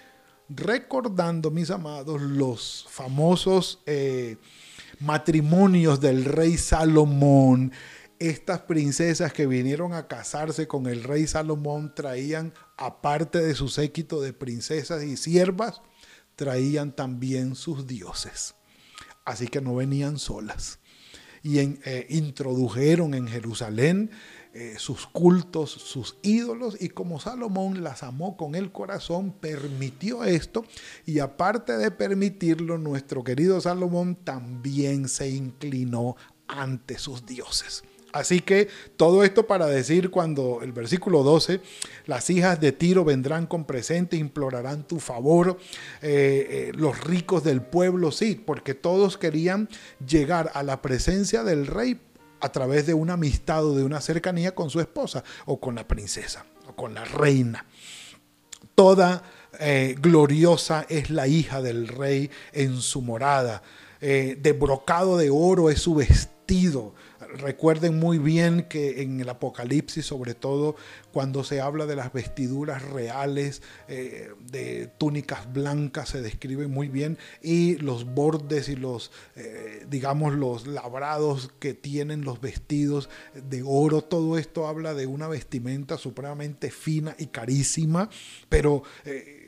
recordando, 0.48 1.50
mis 1.50 1.70
amados, 1.70 2.20
los 2.20 2.86
famosos... 2.88 3.80
Eh, 3.86 4.36
matrimonios 5.02 6.00
del 6.00 6.24
rey 6.24 6.56
Salomón, 6.56 7.72
estas 8.28 8.60
princesas 8.60 9.32
que 9.32 9.46
vinieron 9.46 9.92
a 9.92 10.06
casarse 10.08 10.66
con 10.66 10.86
el 10.86 11.04
rey 11.04 11.26
Salomón 11.26 11.94
traían, 11.94 12.52
aparte 12.76 13.38
de 13.38 13.54
su 13.54 13.68
séquito 13.68 14.20
de 14.20 14.32
princesas 14.32 15.02
y 15.02 15.16
siervas, 15.16 15.82
traían 16.36 16.94
también 16.94 17.54
sus 17.54 17.86
dioses. 17.86 18.54
Así 19.24 19.48
que 19.48 19.60
no 19.60 19.74
venían 19.74 20.18
solas. 20.18 20.78
Y 21.42 21.58
eh, 21.58 22.06
introdujeron 22.08 23.14
en 23.14 23.26
Jerusalén 23.28 24.10
eh, 24.54 24.74
sus 24.78 25.06
cultos, 25.06 25.70
sus 25.70 26.16
ídolos, 26.22 26.76
y 26.78 26.90
como 26.90 27.18
Salomón 27.18 27.82
las 27.82 28.02
amó 28.02 28.36
con 28.36 28.54
el 28.54 28.70
corazón, 28.70 29.32
permitió 29.32 30.24
esto, 30.24 30.64
y 31.06 31.20
aparte 31.20 31.78
de 31.78 31.90
permitirlo, 31.90 32.76
nuestro 32.76 33.24
querido 33.24 33.60
Salomón 33.60 34.14
también 34.14 35.08
se 35.08 35.30
inclinó 35.30 36.16
ante 36.46 36.98
sus 36.98 37.24
dioses. 37.24 37.82
Así 38.12 38.40
que 38.40 38.68
todo 38.96 39.24
esto 39.24 39.46
para 39.46 39.66
decir 39.66 40.10
cuando 40.10 40.60
el 40.62 40.72
versículo 40.72 41.22
12, 41.22 41.60
las 42.06 42.28
hijas 42.28 42.60
de 42.60 42.72
Tiro 42.72 43.04
vendrán 43.04 43.46
con 43.46 43.64
presente, 43.64 44.16
implorarán 44.16 44.86
tu 44.86 45.00
favor, 45.00 45.58
eh, 46.02 46.46
eh, 46.50 46.72
los 46.74 47.02
ricos 47.04 47.42
del 47.42 47.62
pueblo, 47.62 48.12
sí, 48.12 48.34
porque 48.34 48.74
todos 48.74 49.16
querían 49.16 49.68
llegar 50.06 50.50
a 50.54 50.62
la 50.62 50.82
presencia 50.82 51.42
del 51.42 51.66
rey 51.66 52.00
a 52.40 52.52
través 52.52 52.86
de 52.86 52.92
una 52.92 53.14
amistad 53.14 53.64
o 53.64 53.74
de 53.74 53.84
una 53.84 54.00
cercanía 54.00 54.54
con 54.54 54.68
su 54.68 54.80
esposa 54.80 55.24
o 55.46 55.58
con 55.58 55.74
la 55.74 55.88
princesa 55.88 56.44
o 56.68 56.76
con 56.76 56.92
la 56.92 57.04
reina. 57.06 57.64
Toda 58.74 59.22
eh, 59.58 59.96
gloriosa 59.98 60.84
es 60.88 61.08
la 61.08 61.28
hija 61.28 61.62
del 61.62 61.88
rey 61.88 62.30
en 62.52 62.80
su 62.80 63.00
morada. 63.00 63.62
de 64.00 64.56
brocado 64.58 65.16
de 65.16 65.30
oro 65.30 65.70
es 65.70 65.80
su 65.80 65.94
vestido 65.94 66.92
recuerden 67.38 67.98
muy 67.98 68.18
bien 68.18 68.64
que 68.68 69.02
en 69.02 69.20
el 69.20 69.28
Apocalipsis, 69.28 70.06
sobre 70.06 70.34
todo 70.34 70.76
cuando 71.12 71.44
se 71.44 71.60
habla 71.60 71.86
de 71.86 71.96
las 71.96 72.12
vestiduras 72.12 72.82
reales, 72.82 73.62
eh, 73.88 74.30
de 74.40 74.90
túnicas 74.98 75.52
blancas, 75.52 76.10
se 76.10 76.22
describe 76.22 76.66
muy 76.66 76.88
bien, 76.88 77.18
y 77.42 77.76
los 77.76 78.04
bordes 78.04 78.68
y 78.68 78.76
los, 78.76 79.10
eh, 79.36 79.86
digamos, 79.88 80.34
los 80.34 80.66
labrados 80.66 81.50
que 81.58 81.74
tienen 81.74 82.24
los 82.24 82.40
vestidos 82.40 83.08
de 83.34 83.62
oro, 83.64 84.02
todo 84.02 84.38
esto 84.38 84.66
habla 84.66 84.94
de 84.94 85.06
una 85.06 85.28
vestimenta 85.28 85.98
supremamente 85.98 86.70
fina 86.70 87.14
y 87.18 87.26
carísima, 87.26 88.08
pero... 88.48 88.82
Eh, 89.04 89.38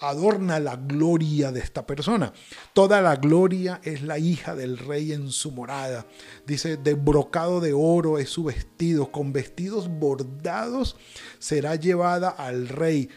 adorna 0.00 0.60
la 0.60 0.76
gloria 0.76 1.52
de 1.52 1.60
esta 1.60 1.86
persona. 1.86 2.32
Toda 2.72 3.00
la 3.00 3.16
gloria 3.16 3.80
es 3.84 4.02
la 4.02 4.18
hija 4.18 4.54
del 4.54 4.78
rey 4.78 5.12
en 5.12 5.30
su 5.30 5.52
morada. 5.52 6.06
Dice, 6.46 6.76
de 6.76 6.94
brocado 6.94 7.60
de 7.60 7.72
oro 7.72 8.18
es 8.18 8.30
su 8.30 8.44
vestido, 8.44 9.10
con 9.10 9.32
vestidos 9.32 9.88
bordados 9.88 10.96
será 11.38 11.76
llevada 11.76 12.28
al 12.30 12.68
rey. 12.68 13.08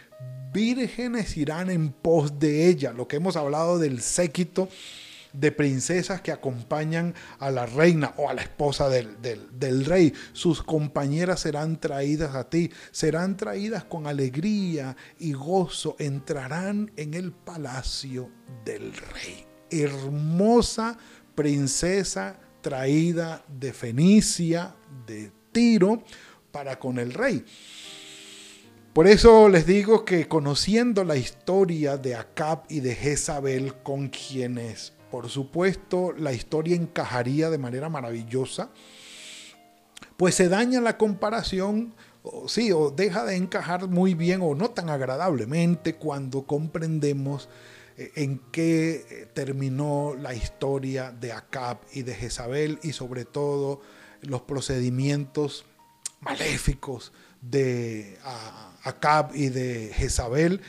Vírgenes 0.53 1.37
irán 1.37 1.69
en 1.69 1.91
pos 1.91 2.39
de 2.39 2.67
ella. 2.67 2.91
Lo 2.91 3.07
que 3.07 3.17
hemos 3.17 3.35
hablado 3.35 3.77
del 3.77 4.01
séquito 4.01 4.69
de 5.33 5.51
princesas 5.51 6.21
que 6.21 6.31
acompañan 6.31 7.13
a 7.39 7.51
la 7.51 7.65
reina 7.65 8.13
o 8.17 8.29
a 8.29 8.33
la 8.33 8.41
esposa 8.41 8.89
del, 8.89 9.85
rey. 9.85 10.13
Sus 10.33 10.63
compañeras 10.63 11.41
serán 11.41 11.79
traídas 11.79 12.35
a 12.35 12.49
ti, 12.49 12.71
serán 12.91 13.37
traídas 13.37 13.83
con 13.83 14.07
alegría 14.07 14.95
y 15.19 15.33
gozo, 15.33 15.95
entrarán 15.99 16.91
en 16.95 17.13
el 17.13 17.31
palacio 17.31 18.29
del 18.65 18.93
rey. 18.93 19.45
Hermosa 19.69 20.97
princesa 21.35 22.39
traída 22.61 23.43
de 23.47 23.71
Fenicia, 23.71 24.75
de 25.05 25.31
Tiro, 25.51 26.03
para 26.51 26.79
con 26.79 26.99
el 26.99 27.13
rey. 27.13 27.45
Por 28.93 29.07
eso 29.07 29.47
les 29.47 29.65
digo 29.65 30.03
que 30.03 30.27
conociendo 30.27 31.03
la 31.03 31.15
historia 31.15 31.95
de 31.95 32.15
Acab 32.15 32.63
y 32.69 32.79
de 32.79 32.95
Jezabel, 32.95 33.75
con 33.83 34.09
quienes 34.09 34.93
por 35.11 35.29
supuesto, 35.29 36.13
la 36.17 36.33
historia 36.33 36.75
encajaría 36.75 37.49
de 37.49 37.57
manera 37.57 37.89
maravillosa, 37.89 38.69
pues 40.17 40.35
se 40.35 40.49
daña 40.49 40.81
la 40.81 40.97
comparación, 40.97 41.93
o, 42.23 42.47
sí, 42.47 42.71
o 42.71 42.91
deja 42.91 43.25
de 43.25 43.35
encajar 43.35 43.87
muy 43.87 44.13
bien 44.13 44.41
o 44.41 44.55
no 44.55 44.71
tan 44.71 44.89
agradablemente 44.89 45.95
cuando 45.95 46.43
comprendemos 46.43 47.49
eh, 47.97 48.11
en 48.15 48.39
qué 48.51 49.05
eh, 49.09 49.27
terminó 49.33 50.15
la 50.19 50.33
historia 50.33 51.11
de 51.11 51.31
Acab 51.31 51.79
y 51.93 52.03
de 52.03 52.15
Jezabel 52.15 52.79
y 52.83 52.93
sobre 52.93 53.25
todo 53.25 53.81
los 54.21 54.41
procedimientos 54.41 55.65
maléficos 56.21 57.13
de 57.41 58.17
Acab 58.83 59.33
y 59.33 59.49
de 59.49 59.91
Jezabel 59.93 60.61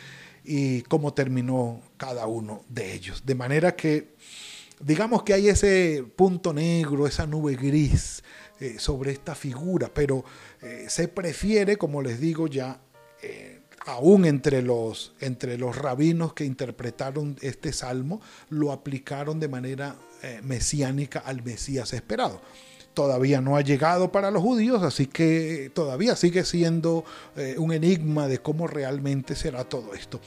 y 0.52 0.82
cómo 0.82 1.14
terminó 1.14 1.80
cada 1.96 2.26
uno 2.26 2.64
de 2.68 2.92
ellos. 2.92 3.22
De 3.24 3.36
manera 3.36 3.76
que 3.76 4.16
digamos 4.80 5.22
que 5.22 5.32
hay 5.32 5.48
ese 5.48 6.04
punto 6.16 6.52
negro, 6.52 7.06
esa 7.06 7.24
nube 7.24 7.54
gris 7.54 8.24
eh, 8.58 8.74
sobre 8.80 9.12
esta 9.12 9.36
figura, 9.36 9.92
pero 9.94 10.24
eh, 10.60 10.86
se 10.88 11.06
prefiere, 11.06 11.76
como 11.76 12.02
les 12.02 12.18
digo 12.18 12.48
ya, 12.48 12.80
eh, 13.22 13.60
aún 13.86 14.24
entre 14.24 14.60
los, 14.60 15.14
entre 15.20 15.56
los 15.56 15.76
rabinos 15.76 16.32
que 16.32 16.44
interpretaron 16.44 17.36
este 17.42 17.72
salmo, 17.72 18.20
lo 18.48 18.72
aplicaron 18.72 19.38
de 19.38 19.46
manera 19.46 19.94
mesiánica 20.42 21.20
al 21.20 21.42
Mesías 21.44 21.94
esperado 21.94 22.42
todavía 22.94 23.40
no 23.40 23.56
ha 23.56 23.60
llegado 23.60 24.12
para 24.12 24.30
los 24.30 24.42
judíos, 24.42 24.82
así 24.82 25.06
que 25.06 25.70
todavía 25.74 26.16
sigue 26.16 26.44
siendo 26.44 27.04
un 27.56 27.72
enigma 27.72 28.28
de 28.28 28.38
cómo 28.38 28.66
realmente 28.66 29.34
será 29.34 29.64
todo 29.64 29.94
esto. 29.94 30.20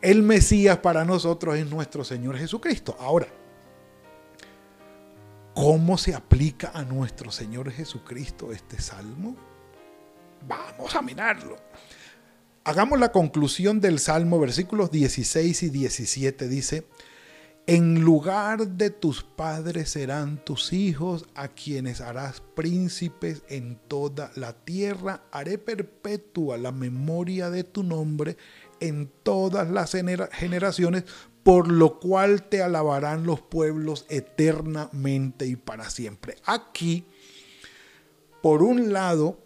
El 0.00 0.22
Mesías 0.22 0.78
para 0.78 1.04
nosotros 1.04 1.56
es 1.56 1.68
nuestro 1.68 2.04
Señor 2.04 2.38
Jesucristo. 2.38 2.96
Ahora, 3.00 3.26
¿Cómo 5.60 5.98
se 5.98 6.14
aplica 6.14 6.70
a 6.72 6.84
nuestro 6.84 7.32
Señor 7.32 7.72
Jesucristo 7.72 8.52
este 8.52 8.80
salmo? 8.80 9.34
Vamos 10.46 10.94
a 10.94 11.02
mirarlo. 11.02 11.56
Hagamos 12.62 13.00
la 13.00 13.10
conclusión 13.10 13.80
del 13.80 13.98
salmo, 13.98 14.38
versículos 14.38 14.92
16 14.92 15.64
y 15.64 15.70
17 15.70 16.46
dice, 16.46 16.86
en 17.68 18.00
lugar 18.00 18.66
de 18.66 18.88
tus 18.88 19.22
padres 19.22 19.90
serán 19.90 20.42
tus 20.42 20.72
hijos, 20.72 21.26
a 21.34 21.48
quienes 21.48 22.00
harás 22.00 22.40
príncipes 22.40 23.42
en 23.50 23.78
toda 23.88 24.32
la 24.36 24.54
tierra. 24.54 25.24
Haré 25.32 25.58
perpetua 25.58 26.56
la 26.56 26.72
memoria 26.72 27.50
de 27.50 27.64
tu 27.64 27.82
nombre 27.82 28.38
en 28.80 29.12
todas 29.22 29.68
las 29.68 29.92
generaciones, 29.92 31.04
por 31.42 31.70
lo 31.70 32.00
cual 32.00 32.48
te 32.48 32.62
alabarán 32.62 33.26
los 33.26 33.42
pueblos 33.42 34.06
eternamente 34.08 35.44
y 35.46 35.56
para 35.56 35.90
siempre. 35.90 36.36
Aquí, 36.46 37.04
por 38.40 38.62
un 38.62 38.94
lado, 38.94 39.44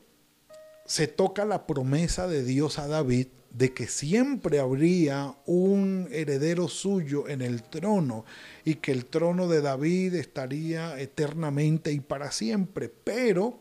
se 0.87 1.09
toca 1.09 1.45
la 1.45 1.67
promesa 1.67 2.29
de 2.29 2.45
Dios 2.45 2.79
a 2.79 2.87
David 2.87 3.26
de 3.52 3.73
que 3.73 3.87
siempre 3.87 4.59
habría 4.59 5.37
un 5.47 6.09
heredero 6.11 6.68
suyo 6.68 7.28
en 7.28 7.42
el 7.42 7.62
trono 7.62 8.25
y 8.64 8.76
que 8.76 8.92
el 8.92 9.06
trono 9.06 9.49
de 9.49 9.61
David 9.61 10.14
estaría 10.14 10.99
eternamente 10.99 11.92
y 11.92 12.00
para 12.00 12.32
siempre, 12.32 12.88
pero 12.88 13.59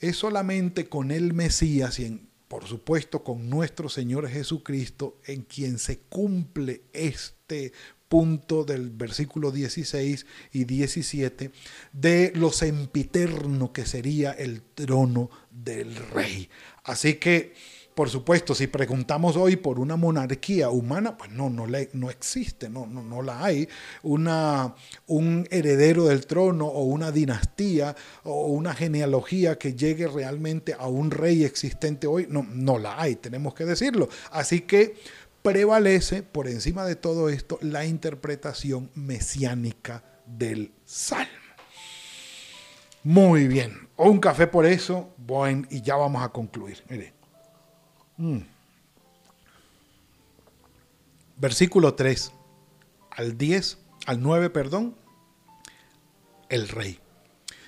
es 0.00 0.16
solamente 0.16 0.88
con 0.88 1.10
el 1.10 1.34
Mesías 1.34 1.98
y 2.00 2.20
por 2.48 2.66
supuesto 2.66 3.22
con 3.22 3.48
nuestro 3.48 3.88
Señor 3.88 4.28
Jesucristo 4.28 5.18
en 5.26 5.42
quien 5.42 5.78
se 5.78 5.98
cumple 5.98 6.82
este 6.92 7.72
punto 8.08 8.64
del 8.64 8.90
versículo 8.90 9.52
16 9.52 10.26
y 10.52 10.64
17 10.64 11.50
de 11.92 12.32
lo 12.34 12.50
sempiterno 12.50 13.72
que 13.72 13.84
sería 13.84 14.32
el 14.32 14.62
trono 14.62 15.30
del 15.50 15.94
rey. 15.94 16.48
Así 16.84 17.14
que, 17.14 17.54
por 17.98 18.10
supuesto, 18.10 18.54
si 18.54 18.68
preguntamos 18.68 19.36
hoy 19.36 19.56
por 19.56 19.80
una 19.80 19.96
monarquía 19.96 20.70
humana, 20.70 21.18
pues 21.18 21.32
no, 21.32 21.50
no, 21.50 21.66
no 21.66 22.10
existe, 22.10 22.68
no, 22.68 22.86
no, 22.86 23.02
no 23.02 23.22
la 23.22 23.44
hay. 23.44 23.68
Una, 24.04 24.72
un 25.08 25.48
heredero 25.50 26.04
del 26.04 26.24
trono 26.24 26.66
o 26.66 26.84
una 26.84 27.10
dinastía 27.10 27.96
o 28.22 28.46
una 28.46 28.72
genealogía 28.72 29.58
que 29.58 29.74
llegue 29.74 30.06
realmente 30.06 30.76
a 30.78 30.86
un 30.86 31.10
rey 31.10 31.42
existente 31.42 32.06
hoy, 32.06 32.28
no, 32.30 32.46
no 32.48 32.78
la 32.78 33.02
hay, 33.02 33.16
tenemos 33.16 33.52
que 33.52 33.64
decirlo. 33.64 34.08
Así 34.30 34.60
que 34.60 34.94
prevalece 35.42 36.22
por 36.22 36.46
encima 36.46 36.84
de 36.84 36.94
todo 36.94 37.28
esto 37.28 37.58
la 37.62 37.84
interpretación 37.84 38.92
mesiánica 38.94 40.04
del 40.24 40.70
Salmo. 40.84 41.26
Muy 43.02 43.48
bien, 43.48 43.88
un 43.96 44.20
café 44.20 44.46
por 44.46 44.66
eso, 44.66 45.12
buen, 45.16 45.66
y 45.68 45.82
ya 45.82 45.96
vamos 45.96 46.22
a 46.22 46.28
concluir. 46.28 46.84
Mire. 46.88 47.17
Mm. 48.18 48.40
Versículo 51.36 51.94
3 51.94 52.32
al 53.10 53.38
10, 53.38 53.78
al 54.06 54.22
9, 54.22 54.50
perdón. 54.50 54.96
el 56.48 56.68
rey. 56.68 56.98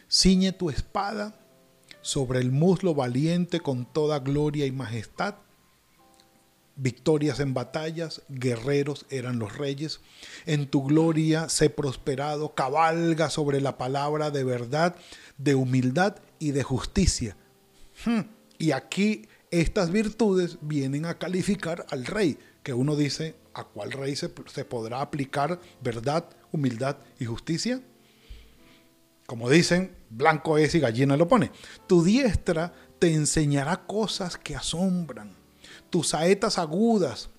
Ciñe 0.09 0.52
tu 0.52 0.71
espada 0.71 1.35
sobre 2.00 2.40
el 2.40 2.50
muslo 2.50 2.95
valiente 2.95 3.61
con 3.61 3.85
toda 3.85 4.19
gloria 4.19 4.66
y 4.66 4.73
majestad. 4.73 5.37
Victorias 6.76 7.40
en 7.40 7.52
batallas, 7.52 8.23
guerreros 8.28 9.07
eran 9.11 9.38
los 9.38 9.57
reyes. 9.57 10.00
En 10.47 10.66
tu 10.66 10.83
gloria 10.83 11.49
sé 11.49 11.69
prosperado, 11.69 12.54
cabalga 12.54 13.28
sobre 13.28 13.61
la 13.61 13.76
palabra 13.76 14.30
de 14.30 14.45
verdad, 14.45 14.97
de 15.37 15.54
humildad 15.54 16.16
y 16.38 16.52
de 16.52 16.62
justicia. 16.62 17.37
Hmm. 18.04 18.21
Y 18.59 18.73
aquí 18.73 19.28
estas 19.50 19.90
virtudes 19.90 20.59
vienen 20.61 21.07
a 21.07 21.19
calificar 21.19 21.87
al 21.90 22.07
rey, 22.07 22.38
que 22.62 22.73
uno 22.73 22.97
dice, 22.97 23.37
¿a 23.54 23.64
cuál 23.64 23.92
rey 23.92 24.16
se, 24.16 24.30
se 24.47 24.64
podrá 24.64 25.00
aplicar 25.00 25.61
verdad, 25.83 26.28
humildad 26.52 26.99
y 27.19 27.25
justicia? 27.25 27.80
Como 29.26 29.49
dicen, 29.49 29.97
blanco 30.09 30.59
es 30.59 30.75
y 30.75 30.80
gallina 30.80 31.16
lo 31.16 31.28
pone. 31.28 31.52
Tu 31.87 32.02
diestra 32.02 32.73
te 32.99 33.12
enseñará 33.14 33.87
cosas 33.87 34.37
que 34.37 34.57
asombran. 34.57 35.33
Tus 35.88 36.09
saetas 36.09 36.59
agudas 36.59 37.30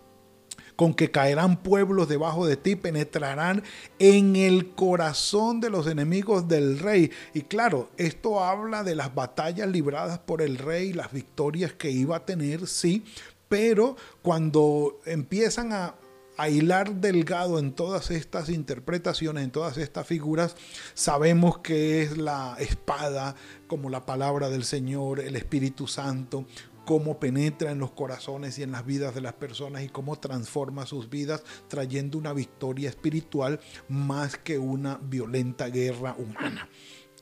con 0.81 0.95
que 0.95 1.11
caerán 1.11 1.57
pueblos 1.57 2.09
debajo 2.09 2.47
de 2.47 2.57
ti, 2.57 2.75
penetrarán 2.75 3.61
en 3.99 4.35
el 4.35 4.71
corazón 4.71 5.59
de 5.59 5.69
los 5.69 5.85
enemigos 5.85 6.47
del 6.47 6.79
rey. 6.79 7.11
Y 7.35 7.41
claro, 7.41 7.91
esto 7.97 8.43
habla 8.43 8.83
de 8.83 8.95
las 8.95 9.13
batallas 9.13 9.69
libradas 9.69 10.17
por 10.17 10.41
el 10.41 10.57
rey, 10.57 10.91
las 10.91 11.11
victorias 11.11 11.71
que 11.73 11.91
iba 11.91 12.15
a 12.15 12.25
tener, 12.25 12.65
sí, 12.65 13.05
pero 13.47 13.95
cuando 14.23 14.99
empiezan 15.05 15.71
a 15.71 15.93
a 16.41 16.49
hilar 16.49 16.95
delgado 16.95 17.59
en 17.59 17.71
todas 17.73 18.09
estas 18.09 18.49
interpretaciones, 18.49 19.43
en 19.43 19.51
todas 19.51 19.77
estas 19.77 20.07
figuras, 20.07 20.55
sabemos 20.95 21.59
que 21.59 22.01
es 22.01 22.17
la 22.17 22.55
espada, 22.57 23.35
como 23.67 23.91
la 23.91 24.07
palabra 24.07 24.49
del 24.49 24.63
Señor, 24.63 25.19
el 25.19 25.35
Espíritu 25.35 25.87
Santo, 25.87 26.45
cómo 26.85 27.19
penetra 27.19 27.71
en 27.71 27.79
los 27.79 27.91
corazones 27.91 28.57
y 28.59 28.63
en 28.63 28.71
las 28.71 28.85
vidas 28.85 29.13
de 29.15 29.21
las 29.21 29.33
personas 29.33 29.83
y 29.83 29.89
cómo 29.89 30.19
transforma 30.19 30.85
sus 30.85 31.09
vidas 31.09 31.43
trayendo 31.67 32.17
una 32.17 32.33
victoria 32.33 32.89
espiritual 32.89 33.59
más 33.87 34.37
que 34.37 34.57
una 34.57 34.99
violenta 35.01 35.67
guerra 35.67 36.15
humana. 36.17 36.67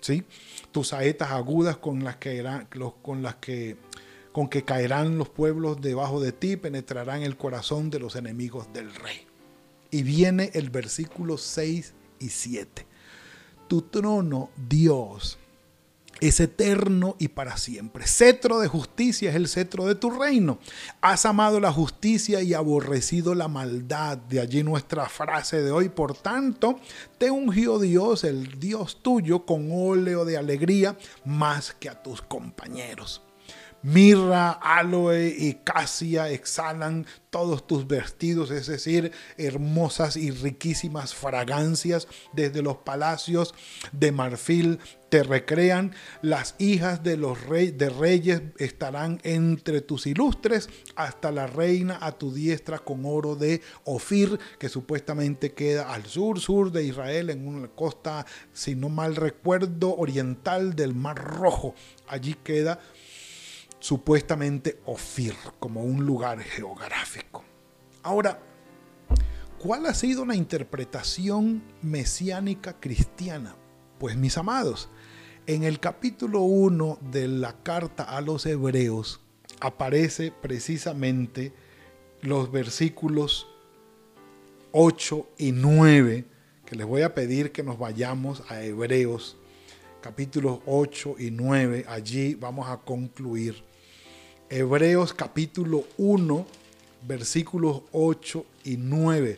¿Sí? 0.02 0.24
Tus 0.72 0.90
saetas 0.90 1.32
agudas 1.32 1.78
con 1.78 2.04
las 2.04 2.18
que, 2.18 2.44
con 3.02 3.22
las 3.22 3.36
que 3.36 3.78
con 4.32 4.48
que 4.48 4.64
caerán 4.64 5.18
los 5.18 5.28
pueblos 5.28 5.82
debajo 5.82 6.22
de 6.22 6.32
ti, 6.32 6.56
penetrarán 6.56 7.24
el 7.24 7.36
corazón 7.36 7.90
de 7.90 8.00
los 8.00 8.16
enemigos 8.16 8.72
del 8.72 8.94
rey. 8.94 9.26
Y 9.92 10.04
viene 10.04 10.52
el 10.54 10.70
versículo 10.70 11.38
6 11.38 11.94
y 12.20 12.30
7. 12.30 12.86
Tu 13.68 13.82
trono, 13.84 14.52
Dios, 14.56 15.40
es 16.22 16.40
eterno 16.40 17.16
y 17.20 17.30
para 17.30 17.58
siempre. 17.58 18.08
Cetro 18.08 18.60
de 18.60 18.68
justicia 18.68 19.30
es 19.30 19.36
el 19.36 19.48
cetro 19.48 19.86
de 19.86 19.96
tu 19.96 20.10
reino. 20.10 20.60
Has 21.02 21.26
amado 21.26 21.60
la 21.60 21.72
justicia 21.72 22.42
y 22.42 22.54
aborrecido 22.54 23.36
la 23.36 23.48
maldad. 23.48 24.18
De 24.18 24.40
allí 24.40 24.64
nuestra 24.64 25.08
frase 25.08 25.62
de 25.62 25.72
hoy. 25.72 25.90
Por 25.90 26.16
tanto, 26.16 26.80
te 27.18 27.32
ungió 27.32 27.80
Dios, 27.80 28.24
el 28.24 28.60
Dios 28.60 29.02
tuyo, 29.02 29.46
con 29.46 29.70
óleo 29.72 30.26
de 30.26 30.38
alegría 30.38 30.98
más 31.26 31.74
que 31.80 31.90
a 31.90 32.02
tus 32.02 32.22
compañeros. 32.22 33.22
Mirra, 33.82 34.52
aloe 34.52 35.34
y 35.38 35.54
casia 35.64 36.30
exhalan 36.30 37.06
todos 37.30 37.66
tus 37.66 37.88
vestidos, 37.88 38.52
es 38.52 38.68
decir, 38.68 39.14
hermosas 39.38 40.18
y 40.18 40.32
riquísimas 40.32 41.14
fragancias 41.14 42.08
desde 42.34 42.62
los 42.62 42.78
palacios 42.78 43.54
de 43.94 44.12
marfil 44.12 44.80
te 45.08 45.24
recrean. 45.24 45.94
Las 46.22 46.56
hijas 46.58 47.04
de 47.04 47.16
los 47.16 47.38
de 47.50 47.90
reyes 47.90 48.42
estarán 48.58 49.22
entre 49.24 49.80
tus 49.80 50.08
ilustres, 50.08 50.70
hasta 50.96 51.32
la 51.32 51.48
reina 51.48 52.00
a 52.02 52.12
tu 52.12 52.34
diestra 52.34 52.80
con 52.80 53.06
oro 53.06 53.36
de 53.36 53.62
Ofir, 53.86 54.40
que 54.58 54.68
supuestamente 54.68 55.54
queda 55.54 55.94
al 55.94 56.06
sur, 56.06 56.40
sur 56.40 56.72
de 56.72 56.84
Israel, 56.84 57.30
en 57.30 57.48
una 57.48 57.70
costa, 57.70 58.26
si 58.52 58.76
no 58.76 58.90
mal 58.90 59.16
recuerdo, 59.16 59.96
oriental 59.96 60.76
del 60.76 60.94
Mar 60.94 61.18
Rojo. 61.18 61.76
Allí 62.08 62.36
queda 62.44 62.80
supuestamente 63.80 64.80
Ofir, 64.86 65.36
como 65.60 65.84
un 65.84 66.06
lugar 66.06 66.40
geográfico. 66.42 67.44
Ahora, 68.04 68.40
¿cuál 69.58 69.86
ha 69.86 69.94
sido 69.94 70.26
la 70.26 70.36
interpretación 70.36 71.64
mesiánica 71.82 72.80
cristiana? 72.80 73.56
Pues 73.98 74.16
mis 74.16 74.38
amados, 74.38 74.90
en 75.48 75.64
el 75.64 75.80
capítulo 75.80 76.42
1 76.42 77.00
de 77.12 77.28
la 77.28 77.64
carta 77.64 78.04
a 78.04 78.22
los 78.22 78.46
hebreos 78.46 79.22
aparece 79.60 80.32
precisamente 80.32 81.54
los 82.22 82.52
versículos 82.52 83.48
8 84.72 85.30
y 85.38 85.52
9, 85.52 86.26
que 86.66 86.76
les 86.76 86.86
voy 86.86 87.02
a 87.02 87.16
pedir 87.16 87.52
que 87.52 87.64
nos 87.64 87.80
vayamos 87.80 88.44
a 88.50 88.62
Hebreos, 88.62 89.38
capítulos 90.02 90.60
8 90.66 91.16
y 91.18 91.32
9, 91.32 91.86
allí 91.88 92.36
vamos 92.36 92.70
a 92.70 92.78
concluir 92.78 93.64
Hebreos 94.52 95.14
capítulo 95.14 95.84
1, 95.98 96.46
versículos 97.08 97.84
8 97.92 98.46
y 98.64 98.78
9. 98.78 99.38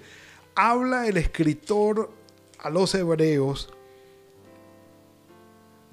Habla 0.56 1.06
el 1.06 1.18
escritor 1.18 2.10
a 2.60 2.70
los 2.70 2.96
hebreos 2.96 3.74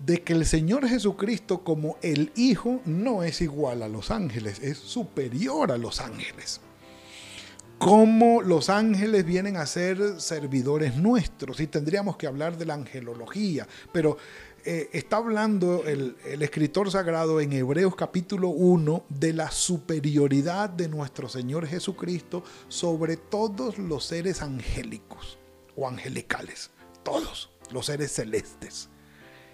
de 0.07 0.23
que 0.23 0.35
el 0.35 0.47
Señor 0.47 0.87
Jesucristo 0.87 1.65
como 1.65 1.97
el 2.01 2.31
Hijo 2.37 2.81
no 2.85 3.25
es 3.25 3.41
igual 3.41 3.83
a 3.83 3.89
los 3.89 4.13
ángeles, 4.13 4.61
es 4.61 4.79
superior 4.79 5.73
a 5.73 5.79
los 5.79 6.01
ángeles. 6.01 6.61
Como 7.79 8.41
los 8.41 8.71
ángeles 8.71 9.25
vienen 9.25 9.57
a 9.57 9.67
ser 9.67 10.21
servidores 10.21 10.97
nuestros 10.97 11.59
y 11.59 11.67
tendríamos 11.67 12.17
que 12.17 12.29
hablar 12.29 12.57
de 12.57 12.67
la 12.67 12.75
angelología, 12.75 13.67
pero 13.93 14.17
eh, 14.65 14.91
está 14.93 15.19
hablando 15.19 15.85
el, 15.87 16.17
el, 16.27 16.43
escritor 16.43 16.91
sagrado 16.91 17.41
en 17.41 17.53
Hebreos 17.53 17.95
capítulo 17.97 18.49
1 18.49 19.05
de 19.09 19.33
la 19.33 19.51
superioridad 19.51 20.71
de 20.71 20.89
nuestro 20.89 21.29
Señor 21.29 21.67
Jesucristo 21.67 22.43
sobre 22.69 23.17
todos 23.17 23.79
los 23.79 24.05
seres 24.05 24.43
angélicos 24.43 25.39
o 25.77 25.89
angelicales, 25.89 26.71
todos 27.03 27.51
los 27.71 27.87
seres 27.87 28.13
celestes. 28.13 28.89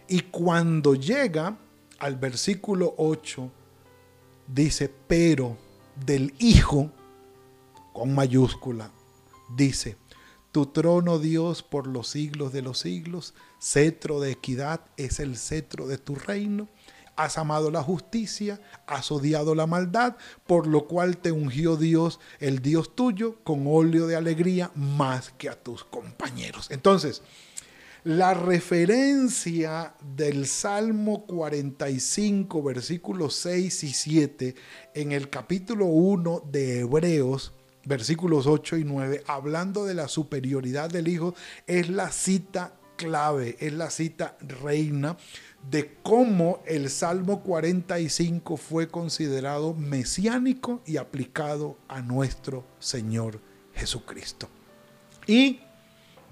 Y 0.09 0.21
cuando 0.21 0.95
llega 0.95 1.59
al 1.99 2.17
versículo 2.17 2.95
8, 2.99 3.51
dice, 4.47 4.91
pero 5.07 5.57
del 6.05 6.35
Hijo, 6.39 6.91
con 7.93 8.15
mayúscula, 8.15 8.91
dice, 9.57 9.97
tu 10.55 10.67
trono, 10.67 11.19
Dios, 11.19 11.65
por 11.65 11.89
los 11.89 12.07
siglos 12.07 12.53
de 12.53 12.63
los 12.63 12.79
siglos, 12.79 13.35
cetro 13.61 14.21
de 14.21 14.31
equidad 14.31 14.83
es 14.97 15.19
el 15.19 15.37
cetro 15.37 15.89
de 15.89 15.99
tu 15.99 16.15
reino. 16.15 16.69
Has 17.17 17.39
amado 17.39 17.73
la 17.73 17.83
justicia, 17.83 18.61
has 18.87 19.11
odiado 19.11 19.57
la 19.57 19.67
maldad, 19.67 20.15
por 20.47 20.69
lo 20.69 20.87
cual 20.87 21.17
te 21.17 21.33
ungió 21.33 21.75
Dios, 21.75 22.21
el 22.39 22.61
Dios 22.63 22.95
tuyo, 22.95 23.43
con 23.43 23.65
óleo 23.67 24.07
de 24.07 24.15
alegría 24.15 24.71
más 24.77 25.33
que 25.33 25.49
a 25.49 25.61
tus 25.61 25.83
compañeros. 25.83 26.71
Entonces, 26.71 27.23
la 28.05 28.33
referencia 28.35 29.95
del 30.15 30.47
Salmo 30.47 31.27
45, 31.27 32.63
versículos 32.63 33.35
6 33.35 33.83
y 33.83 33.93
7, 33.93 34.55
en 34.95 35.11
el 35.11 35.31
capítulo 35.31 35.87
1 35.87 36.45
de 36.49 36.79
Hebreos, 36.83 37.55
versículos 37.85 38.47
8 38.47 38.79
y 38.79 38.85
9, 38.85 39.25
hablando 39.27 39.85
de 39.85 39.95
la 39.95 40.09
superioridad 40.09 40.91
del 40.91 41.09
Hijo, 41.09 41.35
es 41.67 41.89
la 41.89 42.11
cita 42.11 42.75
clave, 42.97 43.57
es 43.61 43.73
la 43.73 43.91
cita 43.91 44.37
reina 44.41 45.17
de 45.71 45.97
cómo 46.03 46.63
el 46.67 46.91
Salmo 46.91 47.43
45 47.43 48.57
fue 48.57 48.89
considerado 48.89 49.75
mesiánico 49.75 50.83
y 50.87 50.99
aplicado 50.99 51.79
a 51.89 52.03
nuestro 52.03 52.65
Señor 52.79 53.41
Jesucristo. 53.75 54.49
Y 55.27 55.61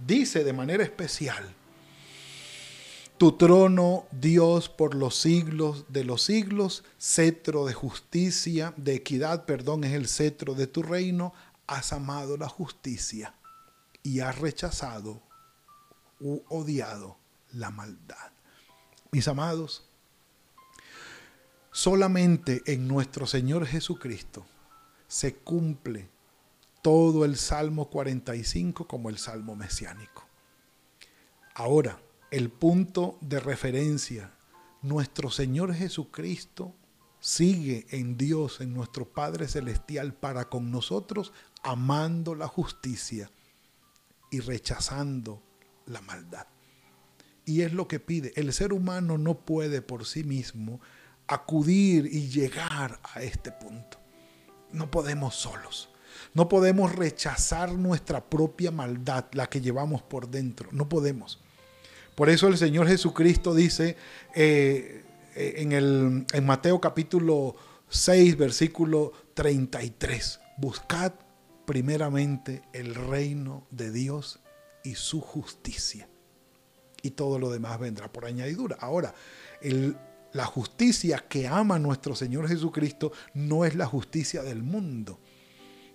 dice 0.07 0.45
de 0.45 0.53
manera 0.53 0.85
especial, 0.85 1.45
tu 3.23 3.31
trono, 3.31 4.09
Dios, 4.11 4.69
por 4.69 4.97
los 4.97 5.15
siglos 5.15 5.85
de 5.89 6.03
los 6.03 6.23
siglos, 6.23 6.83
cetro 6.99 7.67
de 7.67 7.73
justicia, 7.73 8.75
de 8.77 8.97
equidad, 8.97 9.45
perdón, 9.45 9.85
es 9.85 9.93
el 9.93 10.09
cetro 10.09 10.57
de 10.57 10.67
tu 10.67 10.83
reino. 10.83 11.33
Has 11.69 11.93
amado 11.93 12.37
la 12.37 12.49
justicia 12.49 13.33
y 14.03 14.19
has 14.19 14.41
rechazado 14.41 15.23
u 16.19 16.43
odiado 16.49 17.17
la 17.53 17.71
maldad. 17.71 18.33
Mis 19.13 19.29
amados, 19.29 19.89
solamente 21.71 22.61
en 22.67 22.89
nuestro 22.89 23.29
Señor 23.29 23.67
Jesucristo 23.67 24.45
se 25.07 25.37
cumple 25.37 26.09
todo 26.83 27.25
el 27.25 27.37
Salmo 27.37 27.89
45 27.89 28.89
como 28.89 29.11
el 29.11 29.19
Salmo 29.19 29.55
mesiánico. 29.55 30.27
Ahora, 31.55 32.01
el 32.33 32.49
punto 32.49 33.19
de 33.21 33.39
referencia. 33.41 34.33
Nuestro 34.81 35.31
Señor 35.31 35.75
Jesucristo 35.75 36.75
sigue 37.21 37.87
en 37.91 38.17
Dios, 38.17 38.63
en 38.63 38.73
nuestro 38.73 39.07
Padre 39.07 39.47
Celestial, 39.47 40.15
para 40.15 40.49
con 40.49 40.71
nosotros, 40.71 41.35
amando 41.63 42.35
la 42.35 42.49
justicia 42.49 43.31
y 44.31 44.41
rechazando 44.41 45.43
la 45.85 46.01
maldad. 46.01 46.47
Y 47.45 47.61
es 47.61 47.75
lo 47.75 47.87
que 47.87 48.01
pide. 48.01 48.33
El 48.35 48.51
ser 48.55 48.73
humano 48.73 49.19
no 49.19 49.41
puede 49.41 49.83
por 49.83 50.07
sí 50.07 50.25
mismo 50.25 50.81
acudir 51.27 52.07
y 52.07 52.29
llegar 52.29 52.99
a 53.15 53.23
este 53.23 53.53
punto. 53.53 53.99
No 54.73 54.91
podemos 54.91 55.35
solos. 55.35 55.91
No 56.33 56.49
podemos 56.49 56.95
rechazar 56.95 57.73
nuestra 57.73 58.25
propia 58.25 58.71
maldad, 58.71 59.27
la 59.33 59.51
que 59.51 59.61
llevamos 59.61 60.01
por 60.01 60.31
dentro. 60.31 60.71
No 60.73 60.89
podemos. 60.89 61.43
Por 62.15 62.29
eso 62.29 62.49
el 62.49 62.59
Señor 62.59 62.89
Jesucristo 62.89 63.55
dice 63.55 63.97
eh, 64.35 65.05
eh, 65.35 65.55
en, 65.59 65.73
el, 65.73 66.27
en 66.33 66.47
Mateo 66.47 66.81
capítulo 66.81 67.57
6, 67.89 68.37
versículo 68.37 69.13
33, 69.35 70.41
buscad 70.59 71.13
primeramente 71.65 72.63
el 72.73 72.95
reino 72.95 73.67
de 73.71 73.91
Dios 73.91 74.41
y 74.85 74.95
su 74.95 75.21
justicia. 75.21 76.09
Y 77.03 77.11
todo 77.11 77.39
lo 77.39 77.51
demás 77.51 77.79
vendrá 77.81 78.13
por 78.13 78.27
añadidura. 78.27 78.77
Ahora, 78.81 79.15
la 80.33 80.45
justicia 80.45 81.25
que 81.29 81.49
ama 81.49 81.79
nuestro 81.79 82.15
Señor 82.15 82.49
Jesucristo 82.49 83.13
no 83.35 83.65
es 83.65 83.75
la 83.75 83.87
justicia 83.87 84.43
del 84.43 84.63
mundo. 84.63 85.19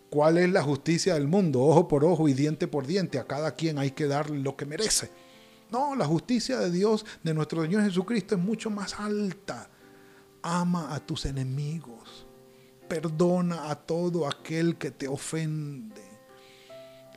¿Cuál 0.10 0.38
es 0.38 0.50
la 0.50 0.64
justicia 0.64 1.14
del 1.14 1.28
mundo? 1.28 1.62
Ojo 1.62 1.88
por 1.88 2.06
ojo 2.06 2.28
y 2.28 2.34
diente 2.34 2.68
por 2.68 2.88
diente. 2.88 3.20
A 3.20 3.28
cada 3.28 3.56
quien 3.56 3.78
hay 3.78 3.92
que 3.92 4.08
darle 4.08 4.40
lo 4.40 4.56
que 4.56 4.66
merece. 4.66 5.10
No, 5.72 5.96
la 5.96 6.06
justicia 6.06 6.60
de 6.60 6.72
Dios, 6.72 7.06
de 7.24 7.34
nuestro 7.34 7.62
Señor 7.62 7.84
Jesucristo, 7.84 8.36
es 8.36 8.42
mucho 8.42 8.70
más 8.70 9.00
alta. 9.00 9.70
Ama 10.42 10.94
a 10.94 11.00
tus 11.00 11.26
enemigos. 11.26 12.26
Perdona 12.88 13.70
a 13.70 13.76
todo 13.76 14.28
aquel 14.28 14.78
que 14.78 14.92
te 14.92 15.08
ofende. 15.08 16.02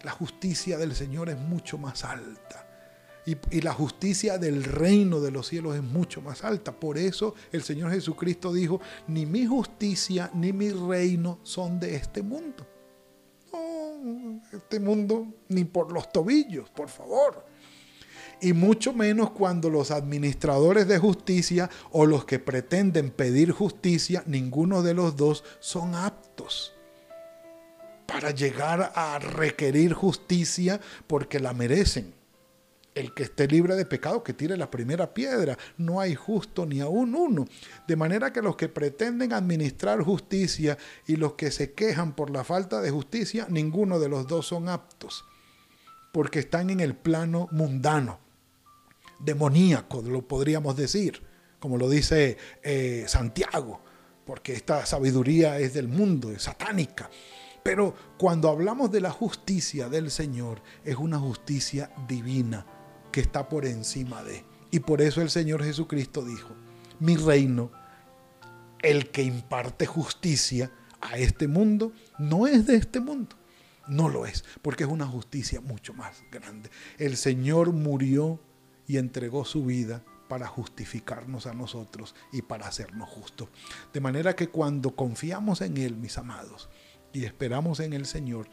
La 0.02 0.10
justicia 0.10 0.78
del 0.78 0.94
Señor 0.96 1.28
es 1.28 1.38
mucho 1.38 1.78
más 1.78 2.04
alta. 2.04 2.66
Y, 3.26 3.60
la 3.60 3.72
justicia 3.72 4.38
del 4.38 4.64
reino 4.64 5.20
de 5.20 5.30
los 5.30 5.46
cielos 5.46 5.76
es 5.76 5.82
mucho 5.82 6.20
más 6.20 6.42
alta. 6.42 6.72
Por 6.72 6.98
eso 6.98 7.34
el 7.52 7.62
Señor 7.62 7.92
Jesucristo 7.92 8.52
dijo, 8.52 8.80
ni 9.06 9.26
mi 9.26 9.46
justicia 9.46 10.30
ni 10.34 10.52
mi 10.52 10.70
reino 10.70 11.38
son 11.44 11.78
de 11.78 11.94
este 11.94 12.22
mundo. 12.22 12.66
No, 13.52 14.40
este 14.52 14.80
mundo 14.80 15.28
ni 15.48 15.64
por 15.64 15.92
los 15.92 16.10
tobillos, 16.10 16.68
por 16.70 16.88
favor 16.88 17.44
y 18.40 18.52
mucho 18.52 18.92
menos 18.92 19.30
cuando 19.30 19.70
los 19.70 19.90
administradores 19.90 20.88
de 20.88 20.98
justicia 20.98 21.70
o 21.90 22.06
los 22.06 22.24
que 22.24 22.38
pretenden 22.38 23.10
pedir 23.10 23.52
justicia, 23.52 24.22
ninguno 24.26 24.82
de 24.82 24.94
los 24.94 25.16
dos 25.16 25.44
son 25.60 25.94
aptos 25.94 26.72
para 28.06 28.32
llegar 28.32 28.92
a 28.94 29.18
requerir 29.18 29.92
justicia 29.92 30.80
porque 31.06 31.38
la 31.38 31.52
merecen. 31.52 32.12
El 32.92 33.14
que 33.14 33.22
esté 33.22 33.46
libre 33.46 33.76
de 33.76 33.86
pecado, 33.86 34.24
que 34.24 34.34
tire 34.34 34.56
la 34.56 34.68
primera 34.68 35.14
piedra. 35.14 35.56
No 35.76 36.00
hay 36.00 36.16
justo 36.16 36.66
ni 36.66 36.80
aún 36.80 37.14
uno. 37.14 37.46
De 37.86 37.94
manera 37.94 38.32
que 38.32 38.42
los 38.42 38.56
que 38.56 38.68
pretenden 38.68 39.32
administrar 39.32 40.02
justicia 40.02 40.76
y 41.06 41.14
los 41.14 41.34
que 41.34 41.52
se 41.52 41.72
quejan 41.72 42.16
por 42.16 42.30
la 42.30 42.42
falta 42.42 42.80
de 42.80 42.90
justicia, 42.90 43.46
ninguno 43.48 44.00
de 44.00 44.08
los 44.08 44.26
dos 44.26 44.48
son 44.48 44.68
aptos. 44.68 45.24
Porque 46.12 46.40
están 46.40 46.68
en 46.68 46.80
el 46.80 46.96
plano 46.96 47.46
mundano 47.52 48.18
demoníaco, 49.20 50.02
lo 50.02 50.26
podríamos 50.26 50.76
decir, 50.76 51.22
como 51.58 51.76
lo 51.76 51.88
dice 51.88 52.36
eh, 52.62 53.04
Santiago, 53.06 53.80
porque 54.24 54.54
esta 54.54 54.86
sabiduría 54.86 55.58
es 55.58 55.74
del 55.74 55.88
mundo, 55.88 56.30
es 56.30 56.42
satánica. 56.42 57.10
Pero 57.62 57.94
cuando 58.18 58.48
hablamos 58.48 58.90
de 58.90 59.00
la 59.00 59.10
justicia 59.10 59.88
del 59.88 60.10
Señor, 60.10 60.62
es 60.84 60.96
una 60.96 61.18
justicia 61.18 61.90
divina 62.08 62.66
que 63.12 63.20
está 63.20 63.48
por 63.48 63.66
encima 63.66 64.22
de. 64.22 64.44
Y 64.70 64.80
por 64.80 65.02
eso 65.02 65.20
el 65.20 65.30
Señor 65.30 65.62
Jesucristo 65.62 66.24
dijo, 66.24 66.54
mi 67.00 67.16
reino, 67.16 67.70
el 68.82 69.10
que 69.10 69.22
imparte 69.22 69.84
justicia 69.86 70.70
a 71.00 71.18
este 71.18 71.48
mundo, 71.48 71.92
no 72.18 72.46
es 72.46 72.66
de 72.66 72.76
este 72.76 73.00
mundo. 73.00 73.36
No 73.88 74.08
lo 74.08 74.24
es, 74.24 74.44
porque 74.62 74.84
es 74.84 74.90
una 74.90 75.06
justicia 75.06 75.60
mucho 75.60 75.92
más 75.92 76.22
grande. 76.30 76.70
El 76.98 77.16
Señor 77.16 77.72
murió 77.72 78.40
y 78.90 78.98
entregó 78.98 79.44
su 79.44 79.64
vida 79.64 80.02
para 80.28 80.48
justificarnos 80.48 81.46
a 81.46 81.54
nosotros 81.54 82.16
y 82.32 82.42
para 82.42 82.66
hacernos 82.66 83.08
justos. 83.08 83.48
De 83.92 84.00
manera 84.00 84.34
que 84.34 84.48
cuando 84.48 84.96
confiamos 84.96 85.60
en 85.60 85.76
Él, 85.76 85.94
mis 85.94 86.18
amados, 86.18 86.68
y 87.12 87.24
esperamos 87.24 87.78
en 87.78 87.92
el 87.92 88.04
Señor, 88.04 88.48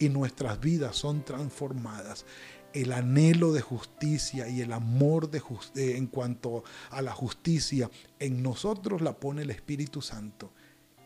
y 0.00 0.08
nuestras 0.08 0.58
vidas 0.58 0.96
son 0.96 1.24
transformadas, 1.24 2.26
el 2.72 2.92
anhelo 2.92 3.52
de 3.52 3.60
justicia 3.60 4.48
y 4.48 4.60
el 4.60 4.72
amor 4.72 5.30
de 5.30 5.40
en 5.76 6.08
cuanto 6.08 6.64
a 6.90 7.00
la 7.00 7.12
justicia 7.12 7.88
en 8.18 8.42
nosotros 8.42 9.02
la 9.02 9.20
pone 9.20 9.42
el 9.42 9.50
Espíritu 9.50 10.02
Santo 10.02 10.52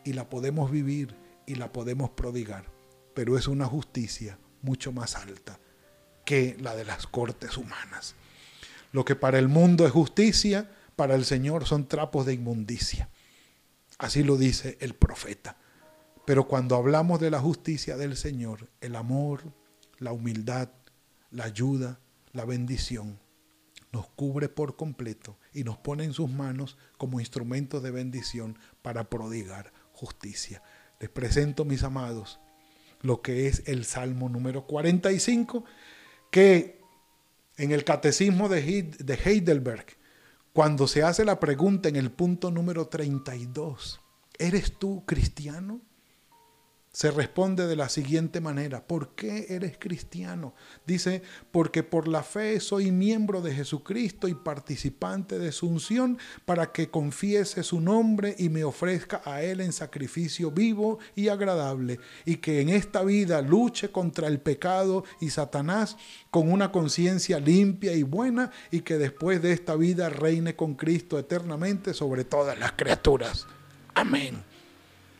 y 0.03 0.13
la 0.13 0.27
podemos 0.27 0.71
vivir 0.71 1.15
y 1.45 1.53
la 1.53 1.71
podemos 1.71 2.09
prodigar, 2.09 2.65
pero 3.13 3.37
es 3.37 3.47
una 3.47 3.67
justicia 3.67 4.39
mucho 4.63 4.91
más 4.91 5.15
alta 5.15 5.59
que 6.25 6.57
la 6.59 6.75
de 6.75 6.85
las 6.85 7.05
cortes 7.05 7.57
humanas. 7.57 8.15
Lo 8.91 9.05
que 9.05 9.15
para 9.15 9.39
el 9.39 9.47
mundo 9.47 9.85
es 9.85 9.91
justicia, 9.91 10.69
para 10.95 11.15
el 11.15 11.25
Señor 11.25 11.65
son 11.65 11.87
trapos 11.87 12.25
de 12.25 12.33
inmundicia. 12.33 13.09
Así 13.97 14.23
lo 14.23 14.37
dice 14.37 14.77
el 14.81 14.95
profeta. 14.95 15.57
Pero 16.25 16.47
cuando 16.47 16.75
hablamos 16.75 17.19
de 17.19 17.31
la 17.31 17.39
justicia 17.39 17.97
del 17.97 18.15
Señor, 18.15 18.69
el 18.81 18.95
amor, 18.95 19.41
la 19.99 20.11
humildad, 20.11 20.69
la 21.31 21.45
ayuda, 21.45 21.99
la 22.31 22.45
bendición, 22.45 23.19
nos 23.91 24.07
cubre 24.07 24.49
por 24.49 24.75
completo 24.75 25.37
y 25.53 25.63
nos 25.63 25.77
pone 25.77 26.03
en 26.03 26.13
sus 26.13 26.29
manos 26.29 26.77
como 26.97 27.19
instrumentos 27.19 27.83
de 27.83 27.91
bendición 27.91 28.57
para 28.81 29.09
prodigar 29.09 29.71
justicia. 29.93 30.61
Les 30.99 31.09
presento, 31.09 31.65
mis 31.65 31.83
amados, 31.83 32.39
lo 33.01 33.21
que 33.21 33.47
es 33.47 33.63
el 33.67 33.85
Salmo 33.85 34.29
número 34.29 34.65
45, 34.65 35.65
que 36.29 36.80
en 37.57 37.71
el 37.71 37.83
catecismo 37.83 38.49
de 38.49 39.19
Heidelberg, 39.23 39.85
cuando 40.53 40.87
se 40.87 41.03
hace 41.03 41.23
la 41.23 41.39
pregunta 41.39 41.89
en 41.89 41.95
el 41.95 42.11
punto 42.11 42.51
número 42.51 42.87
32, 42.87 44.01
¿eres 44.37 44.77
tú 44.77 45.05
cristiano? 45.05 45.81
Se 46.91 47.09
responde 47.09 47.67
de 47.67 47.77
la 47.77 47.87
siguiente 47.87 48.41
manera, 48.41 48.85
¿por 48.85 49.15
qué 49.15 49.45
eres 49.49 49.77
cristiano? 49.79 50.53
Dice, 50.85 51.21
porque 51.51 51.83
por 51.83 52.09
la 52.09 52.21
fe 52.21 52.59
soy 52.59 52.91
miembro 52.91 53.41
de 53.41 53.53
Jesucristo 53.53 54.27
y 54.27 54.33
participante 54.33 55.39
de 55.39 55.53
su 55.53 55.69
unción 55.69 56.17
para 56.43 56.73
que 56.73 56.89
confiese 56.89 57.63
su 57.63 57.79
nombre 57.79 58.35
y 58.37 58.49
me 58.49 58.65
ofrezca 58.65 59.21
a 59.23 59.41
Él 59.41 59.61
en 59.61 59.71
sacrificio 59.71 60.51
vivo 60.51 60.99
y 61.15 61.29
agradable, 61.29 61.99
y 62.25 62.37
que 62.37 62.59
en 62.59 62.67
esta 62.67 63.03
vida 63.03 63.41
luche 63.41 63.89
contra 63.89 64.27
el 64.27 64.41
pecado 64.41 65.05
y 65.21 65.29
Satanás 65.29 65.95
con 66.29 66.51
una 66.51 66.73
conciencia 66.73 67.39
limpia 67.39 67.93
y 67.93 68.03
buena, 68.03 68.51
y 68.69 68.81
que 68.81 68.97
después 68.97 69.41
de 69.41 69.53
esta 69.53 69.77
vida 69.77 70.09
reine 70.09 70.57
con 70.57 70.75
Cristo 70.75 71.17
eternamente 71.17 71.93
sobre 71.93 72.25
todas 72.25 72.59
las 72.59 72.73
criaturas. 72.73 73.47
Amén. 73.93 74.43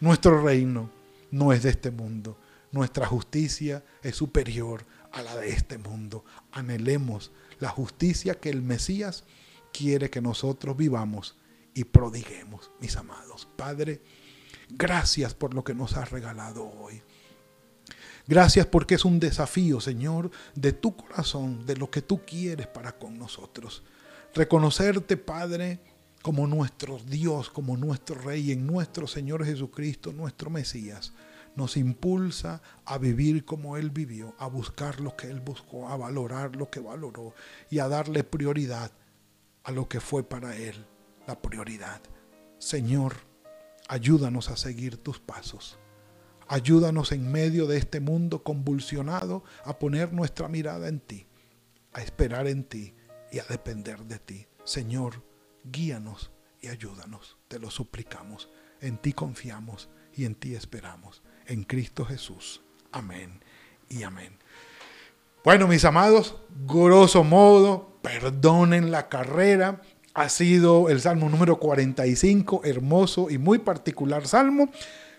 Nuestro 0.02 0.42
reino 0.42 1.01
no 1.32 1.54
es 1.54 1.64
de 1.64 1.72
este 1.72 1.92
mundo. 1.92 2.38
Nuestra 2.72 3.06
justicia 3.06 3.84
es 4.04 4.16
superior 4.16 4.86
a 5.12 5.22
la 5.22 5.36
de 5.36 5.50
este 5.50 5.78
mundo. 5.78 6.24
Anhelemos 6.52 7.32
la 7.60 7.70
justicia 7.70 8.36
que 8.40 8.50
el 8.50 8.62
Mesías 8.62 9.24
quiere 9.74 10.10
que 10.10 10.22
nosotros 10.22 10.78
vivamos 10.78 11.38
y 11.74 11.86
prodiguemos, 11.86 12.72
mis 12.80 12.96
amados. 12.96 13.48
Padre, 13.56 14.02
gracias 14.70 15.34
por 15.34 15.54
lo 15.54 15.64
que 15.64 15.74
nos 15.74 15.98
has 15.98 16.12
regalado 16.12 16.66
hoy. 16.66 17.02
Gracias 18.28 18.66
porque 18.66 18.96
es 18.96 19.06
un 19.06 19.20
desafío, 19.20 19.82
Señor, 19.82 20.32
de 20.56 20.74
tu 20.74 20.96
corazón, 20.96 21.66
de 21.66 21.76
lo 21.76 21.90
que 21.90 22.02
tú 22.02 22.22
quieres 22.26 22.68
para 22.68 22.98
con 22.98 23.18
nosotros. 23.18 23.84
Reconocerte, 24.34 25.18
Padre, 25.18 25.80
como 26.22 26.48
nuestro 26.48 27.00
Dios, 27.00 27.50
como 27.50 27.78
nuestro 27.78 28.16
Rey, 28.16 28.52
en 28.52 28.68
nuestro 28.68 29.08
Señor 29.08 29.46
Jesucristo, 29.46 30.14
nuestro 30.14 30.50
Mesías, 30.50 31.14
nos 31.56 31.78
impulsa 31.78 32.62
a 32.86 32.98
vivir 32.98 33.44
como 33.46 33.78
Él 33.78 33.90
vivió, 33.90 34.36
a 34.38 34.48
buscar 34.48 35.02
lo 35.02 35.16
que 35.16 35.28
Él 35.28 35.42
buscó, 35.42 35.90
a 35.90 35.98
valorar 35.98 36.56
lo 36.56 36.70
que 36.70 36.80
valoró 36.80 37.34
y 37.70 37.80
a 37.80 37.88
darle 37.88 38.24
prioridad 38.24 38.92
a 39.64 39.72
lo 39.72 39.88
que 39.88 40.00
fue 40.00 40.24
para 40.24 40.56
Él 40.56 40.86
la 41.28 41.42
prioridad. 41.42 42.02
Señor, 42.58 43.16
ayúdanos 43.88 44.50
a 44.50 44.58
seguir 44.58 44.98
tus 44.98 45.20
pasos. 45.20 45.78
Ayúdanos 46.48 47.12
en 47.12 47.32
medio 47.32 47.66
de 47.66 47.78
este 47.78 48.00
mundo 48.00 48.44
convulsionado 48.44 49.44
a 49.64 49.80
poner 49.80 50.14
nuestra 50.14 50.48
mirada 50.48 50.88
en 50.88 51.00
ti, 51.00 51.28
a 51.94 52.02
esperar 52.02 52.48
en 52.48 52.64
ti 52.64 52.94
y 53.32 53.40
a 53.40 53.46
depender 53.46 54.04
de 54.06 54.20
ti. 54.20 54.48
Señor, 54.64 55.24
guíanos 55.64 56.32
y 56.62 56.68
ayúdanos. 56.68 57.38
Te 57.48 57.60
lo 57.60 57.72
suplicamos. 57.72 58.50
En 58.80 58.98
ti 58.98 59.14
confiamos 59.14 59.90
y 60.14 60.26
en 60.26 60.36
ti 60.36 60.56
esperamos. 60.56 61.22
En 61.46 61.64
Cristo 61.64 62.06
Jesús. 62.06 62.62
Amén 62.92 63.42
y 63.90 64.04
amén. 64.04 64.38
Bueno, 65.44 65.68
mis 65.68 65.86
amados, 65.86 66.36
grosso 66.68 67.24
modo, 67.24 67.98
perdonen 68.02 68.92
la 68.92 69.10
carrera. 69.10 69.82
Ha 70.14 70.30
sido 70.30 70.90
el 70.90 71.02
Salmo 71.02 71.30
número 71.30 71.58
45, 71.58 72.62
hermoso 72.64 73.30
y 73.30 73.38
muy 73.38 73.60
particular 73.60 74.28
Salmo. 74.28 74.70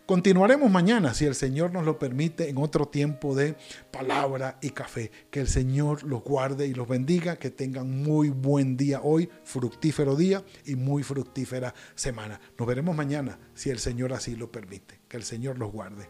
Continuaremos 0.07 0.71
mañana, 0.71 1.15
si 1.15 1.27
el 1.27 1.35
Señor 1.35 1.73
nos 1.73 1.85
lo 1.85 1.99
permite, 1.99 2.49
en 2.49 2.59
otro 2.59 2.87
tiempo 2.87 3.37
de 3.37 3.55
palabra 3.93 4.59
y 4.61 4.71
café. 4.71 5.13
Que 5.31 5.41
el 5.41 5.47
Señor 5.47 6.03
los 6.03 6.25
guarde 6.25 6.67
y 6.67 6.75
los 6.75 6.89
bendiga, 6.89 7.37
que 7.37 7.51
tengan 7.51 8.03
muy 8.03 8.29
buen 8.29 8.77
día 8.77 9.01
hoy, 9.03 9.31
fructífero 9.45 10.17
día 10.17 10.43
y 10.65 10.75
muy 10.75 11.05
fructífera 11.05 11.73
semana. 11.95 12.41
Nos 12.59 12.67
veremos 12.67 12.97
mañana, 12.97 13.39
si 13.55 13.71
el 13.71 13.79
Señor 13.79 14.13
así 14.13 14.35
lo 14.35 14.51
permite. 14.51 15.01
Que 15.09 15.17
el 15.17 15.23
Señor 15.23 15.59
los 15.59 15.71
guarde. 15.71 16.09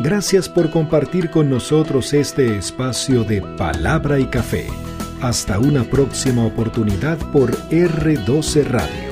Gracias 0.00 0.48
por 0.48 0.70
compartir 0.70 1.30
con 1.30 1.48
nosotros 1.48 2.12
este 2.12 2.56
espacio 2.56 3.22
de 3.22 3.42
palabra 3.56 4.18
y 4.18 4.26
café. 4.26 4.66
Hasta 5.20 5.60
una 5.60 5.84
próxima 5.84 6.44
oportunidad 6.44 7.18
por 7.30 7.52
R12 7.68 8.64
Radio. 8.64 9.11